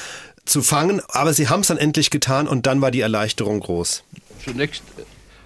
[0.45, 1.01] zu fangen.
[1.09, 4.03] Aber sie haben es dann endlich getan und dann war die Erleichterung groß.
[4.43, 4.83] Zunächst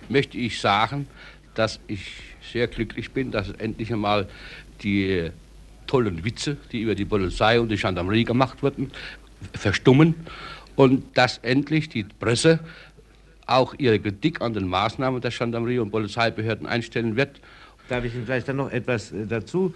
[0.09, 1.07] möchte ich sagen,
[1.55, 2.01] dass ich
[2.51, 4.27] sehr glücklich bin, dass endlich einmal
[4.83, 5.29] die
[5.93, 8.89] tollen Witze, die über die Polizei und die Gendarmerie gemacht wurden,
[9.53, 10.15] verstummen
[10.75, 12.59] und dass endlich die Presse
[13.45, 17.39] auch ihre Kritik an den Maßnahmen der Gendarmerie und Polizeibehörden einstellen wird.
[17.89, 19.75] Darf ich Ihnen vielleicht dann noch etwas äh, dazu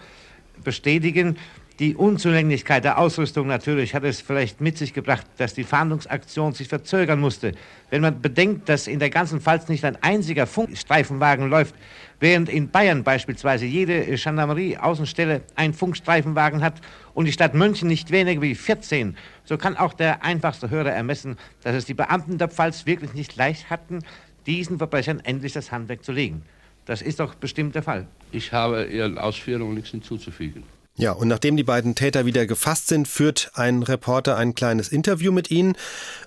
[0.63, 1.37] bestätigen?
[1.79, 6.67] Die Unzulänglichkeit der Ausrüstung natürlich hat es vielleicht mit sich gebracht, dass die Fahndungsaktion sich
[6.67, 7.51] verzögern musste.
[7.91, 11.75] Wenn man bedenkt, dass in der ganzen Pfalz nicht ein einziger Funkstreifenwagen läuft,
[12.19, 16.81] während in Bayern beispielsweise jede Gendarmerie-Außenstelle einen Funkstreifenwagen hat
[17.13, 21.37] und die Stadt München nicht weniger wie 14, so kann auch der einfachste Hörer ermessen,
[21.61, 23.99] dass es die Beamten der Pfalz wirklich nicht leicht hatten,
[24.47, 26.41] diesen Verbrechern endlich das Handwerk zu legen.
[26.85, 28.07] Das ist doch bestimmt der Fall.
[28.31, 30.63] Ich habe Ihren Ausführungen nichts hinzuzufügen.
[30.99, 35.31] Ja, und nachdem die beiden Täter wieder gefasst sind, führt ein Reporter ein kleines Interview
[35.31, 35.75] mit ihnen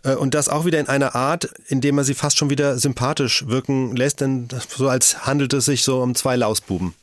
[0.04, 2.78] äh, und das auch wieder in einer Art, in dem er sie fast schon wieder
[2.78, 6.94] sympathisch wirken lässt, denn so als handelt es sich so um zwei Lausbuben.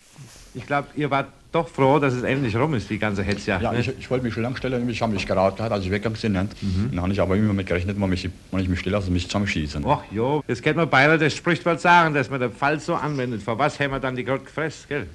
[0.54, 3.64] Ich glaube, ihr wart doch froh, dass es endlich rum ist, die ganze Hetzjagd.
[3.64, 3.82] Ja, ne?
[3.82, 6.32] ich, ich wollte mich schon lange stellen, ich habe mich geraten, als ich weggegangen bin.
[6.32, 6.56] nicht?
[6.92, 9.26] Dann habe ich aber immer damit gerechnet, wenn, mich, wenn ich mich stelle, also mich
[9.28, 9.84] zusammenschießen.
[9.86, 13.44] Ach jo, jetzt kennt man Bayer, das Sprichwort sagen, dass man den Fall so anwendet.
[13.44, 15.08] Für was haben wir dann die Grott gefressen, gell?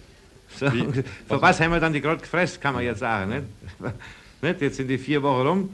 [0.59, 3.45] So, für was haben wir dann die Grott gefressen, kann man jetzt sagen, nicht?
[4.43, 4.61] nicht?
[4.61, 5.71] Jetzt sind die vier Wochen rum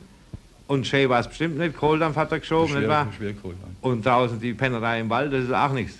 [0.68, 1.76] und schön war es bestimmt nicht.
[1.76, 3.08] Kohldampf hat er geschoben, nicht wahr?
[3.16, 3.72] Schwer Kohldampf.
[3.80, 5.98] Und draußen die Pennerei im Wald, das ist auch nichts.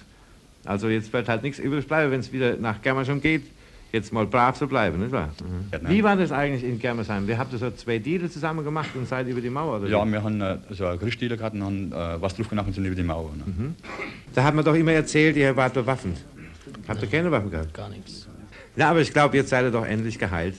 [0.65, 3.45] Also jetzt wird halt nichts übrig bleiben, wenn es wieder nach Germersheim geht.
[3.91, 5.31] Jetzt mal brav zu bleiben, nicht wahr?
[5.87, 7.27] Wie war das eigentlich in Germersheim?
[7.27, 9.89] Wir habt so zwei Deals zusammen gemacht und seid über die Mauer, oder?
[9.89, 12.75] Ja, wir haben äh, so eine Gerichtsstelle gehabt und haben äh, was drauf gemacht und
[12.75, 13.33] sind über die Mauer.
[13.35, 13.45] Ne?
[13.47, 13.75] Mhm.
[14.35, 16.19] Da hat man doch immer erzählt, ihr wart bewaffnet.
[16.87, 17.73] Habt ihr keine Waffen gehabt?
[17.73, 18.28] Gar nichts.
[18.79, 20.55] Ja, aber ich glaube, jetzt seid ihr doch endlich geheilt.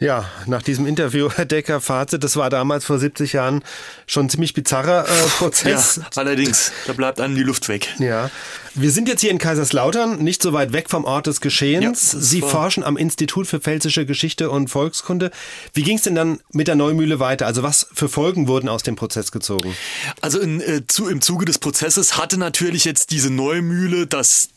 [0.00, 3.62] Ja, nach diesem Interview, Herr Decker, Fazit, das war damals vor 70 Jahren
[4.06, 5.96] schon ein ziemlich bizarrer äh, Prozess.
[5.96, 7.94] Ja, allerdings, da bleibt einem die Luft weg.
[8.00, 8.28] Ja.
[8.74, 12.12] Wir sind jetzt hier in Kaiserslautern, nicht so weit weg vom Ort des Geschehens.
[12.12, 15.30] Ja, Sie forschen am Institut für Pfälzische Geschichte und Volkskunde.
[15.72, 17.46] Wie ging es denn dann mit der Neumühle weiter?
[17.46, 19.74] Also was für Folgen wurden aus dem Prozess gezogen?
[20.20, 24.48] Also in, äh, zu, im Zuge des Prozesses hatte natürlich jetzt diese Neumühle das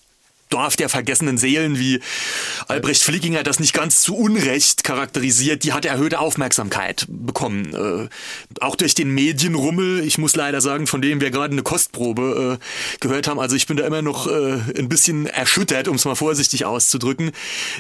[0.49, 1.99] Dorf der vergessenen Seelen, wie
[2.67, 7.73] Albrecht Flickinger das nicht ganz zu Unrecht charakterisiert, die hat erhöhte Aufmerksamkeit bekommen.
[7.73, 8.09] Äh,
[8.61, 12.97] auch durch den Medienrummel, ich muss leider sagen, von dem wir gerade eine Kostprobe äh,
[12.99, 13.39] gehört haben.
[13.39, 17.31] Also ich bin da immer noch äh, ein bisschen erschüttert, um es mal vorsichtig auszudrücken,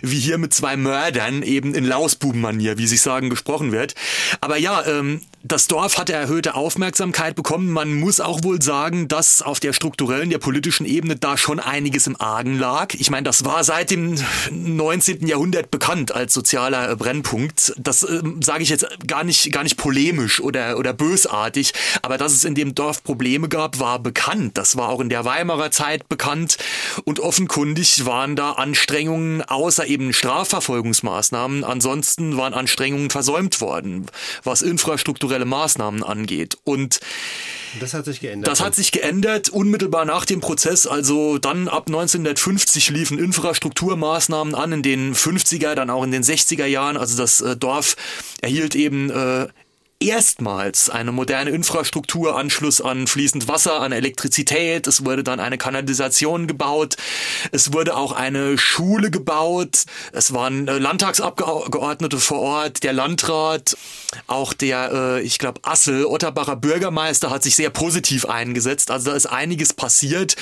[0.01, 3.95] wie hier mit zwei Mördern eben in Lausbubenmanier, wie sie sagen, gesprochen wird.
[4.41, 7.71] Aber ja, ähm, das Dorf hatte erhöhte Aufmerksamkeit bekommen.
[7.71, 12.07] Man muss auch wohl sagen, dass auf der strukturellen, der politischen Ebene da schon einiges
[12.07, 12.93] im Argen lag.
[12.93, 14.15] Ich meine, das war seit dem
[14.51, 15.27] 19.
[15.27, 17.73] Jahrhundert bekannt als sozialer Brennpunkt.
[17.77, 22.33] Das äh, sage ich jetzt gar nicht, gar nicht polemisch oder, oder bösartig, aber dass
[22.33, 24.57] es in dem Dorf Probleme gab, war bekannt.
[24.57, 26.57] Das war auch in der Weimarer Zeit bekannt
[27.05, 31.63] und offenkundig waren da Anstrengungen außer eben Strafverfolgungsmaßnahmen.
[31.63, 34.07] Ansonsten waren Anstrengungen versäumt worden,
[34.43, 36.57] was infrastrukturelle Maßnahmen angeht.
[36.63, 36.99] Und
[37.79, 38.49] das hat sich geändert.
[38.49, 40.87] Das hat sich geändert unmittelbar nach dem Prozess.
[40.87, 46.65] Also dann ab 1950 liefen Infrastrukturmaßnahmen an in den 50er, dann auch in den 60er
[46.65, 46.97] Jahren.
[46.97, 47.95] Also das äh, Dorf
[48.41, 49.47] erhielt eben äh,
[49.99, 54.87] erstmals eine moderne Infrastruktur, Anschluss an fließend Wasser, an Elektrizität.
[54.87, 56.95] Es wurde dann eine Kanalisation gebaut.
[57.51, 59.85] Es wurde auch eine Schule gebaut.
[60.11, 63.75] Es waren äh, Landtagsabgeordnete vor Ort, der Landrat,
[64.27, 68.91] auch der, äh, ich glaube, Assel, Otterbacher Bürgermeister hat sich sehr positiv eingesetzt.
[68.91, 70.35] Also da ist einiges passiert.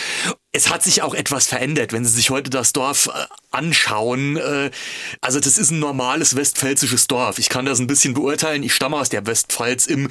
[0.56, 4.38] Es hat sich auch etwas verändert, wenn Sie sich heute das Dorf äh, anschauen.
[4.38, 4.72] Äh,
[5.20, 7.40] also das ist ein normales westpfälzisches Dorf.
[7.40, 8.64] Ich kann das ein bisschen beurteilen.
[8.64, 10.10] Ich stamme aus der Westpfalz im,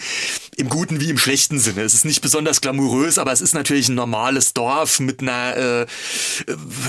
[0.59, 1.81] im guten wie im schlechten Sinne.
[1.81, 5.83] Es ist nicht besonders glamourös, aber es ist natürlich ein normales Dorf mit einer äh,
[5.83, 5.87] äh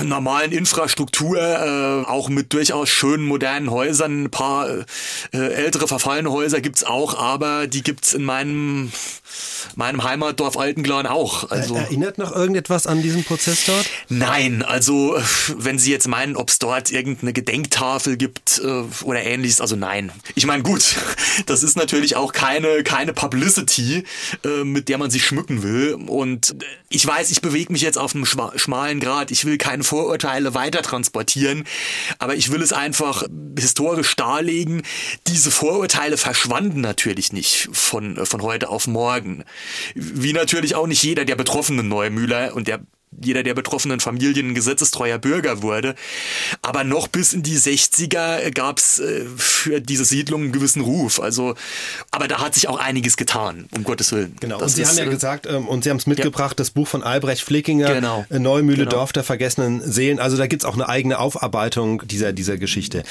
[0.04, 4.24] normalen Infrastruktur, äh, auch mit durchaus schönen modernen Häusern.
[4.24, 4.84] Ein paar äh,
[5.32, 8.92] ältere verfallene Häuser gibt's auch, aber die gibt's in meinem
[9.74, 11.50] meinem Heimatdorf Altenglan auch.
[11.50, 13.86] Also, Erinnert noch irgendetwas an diesen Prozess dort?
[14.08, 15.16] Nein, also
[15.56, 20.12] wenn Sie jetzt meinen, ob es dort irgendeine Gedenktafel gibt äh, oder ähnliches, also nein.
[20.34, 20.96] Ich meine, gut,
[21.46, 24.04] das ist natürlich auch keine, keine Publicity,
[24.44, 25.94] äh, mit der man sich schmücken will.
[25.94, 26.56] Und
[26.88, 29.30] ich weiß, ich bewege mich jetzt auf einem schmalen Grad.
[29.30, 31.64] Ich will keine Vorurteile weiter transportieren,
[32.18, 33.24] aber ich will es einfach
[33.58, 34.82] historisch darlegen.
[35.26, 39.25] Diese Vorurteile verschwanden natürlich nicht von, von heute auf morgen.
[39.94, 42.80] Wie natürlich auch nicht jeder der betroffenen Neumühler und der
[43.22, 45.94] jeder der betroffenen Familien ein gesetzestreuer Bürger wurde.
[46.62, 51.20] Aber noch bis in die 60er gab es äh, für diese Siedlung einen gewissen Ruf.
[51.20, 51.54] Also,
[52.10, 54.36] aber da hat sich auch einiges getan, um Gottes Willen.
[54.40, 54.58] Genau.
[54.58, 56.56] Das und Sie ist, haben ja äh, gesagt, ähm, und Sie haben es mitgebracht, ja.
[56.56, 58.26] das Buch von Albrecht Flickinger, genau.
[58.28, 58.90] Äh, Neumühle, genau.
[58.90, 60.18] Dorf der vergessenen Seelen.
[60.18, 63.02] Also da gibt es auch eine eigene Aufarbeitung dieser, dieser Geschichte.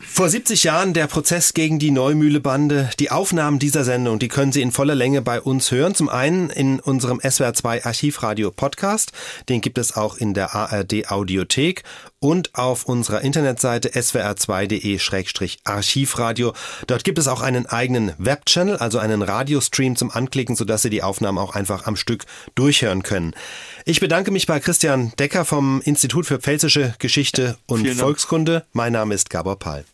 [0.00, 2.90] Vor 70 Jahren der Prozess gegen die Neumühle-Bande.
[2.98, 5.94] Die Aufnahmen dieser Sendung, die können Sie in voller Länge bei uns hören.
[5.94, 9.12] Zum einen in unserem SWR2 Archivradio Podcast.
[9.48, 11.84] Den gibt es auch in der ARD Audiothek
[12.18, 16.54] und auf unserer Internetseite swr2.de-archivradio.
[16.86, 21.02] Dort gibt es auch einen eigenen Webchannel, also einen Radiostream zum Anklicken, sodass Sie die
[21.02, 22.24] Aufnahmen auch einfach am Stück
[22.54, 23.34] durchhören können.
[23.86, 28.64] Ich bedanke mich bei Christian Decker vom Institut für Pfälzische Geschichte und Volkskunde.
[28.72, 29.84] Mein Name ist Gabor Pahl.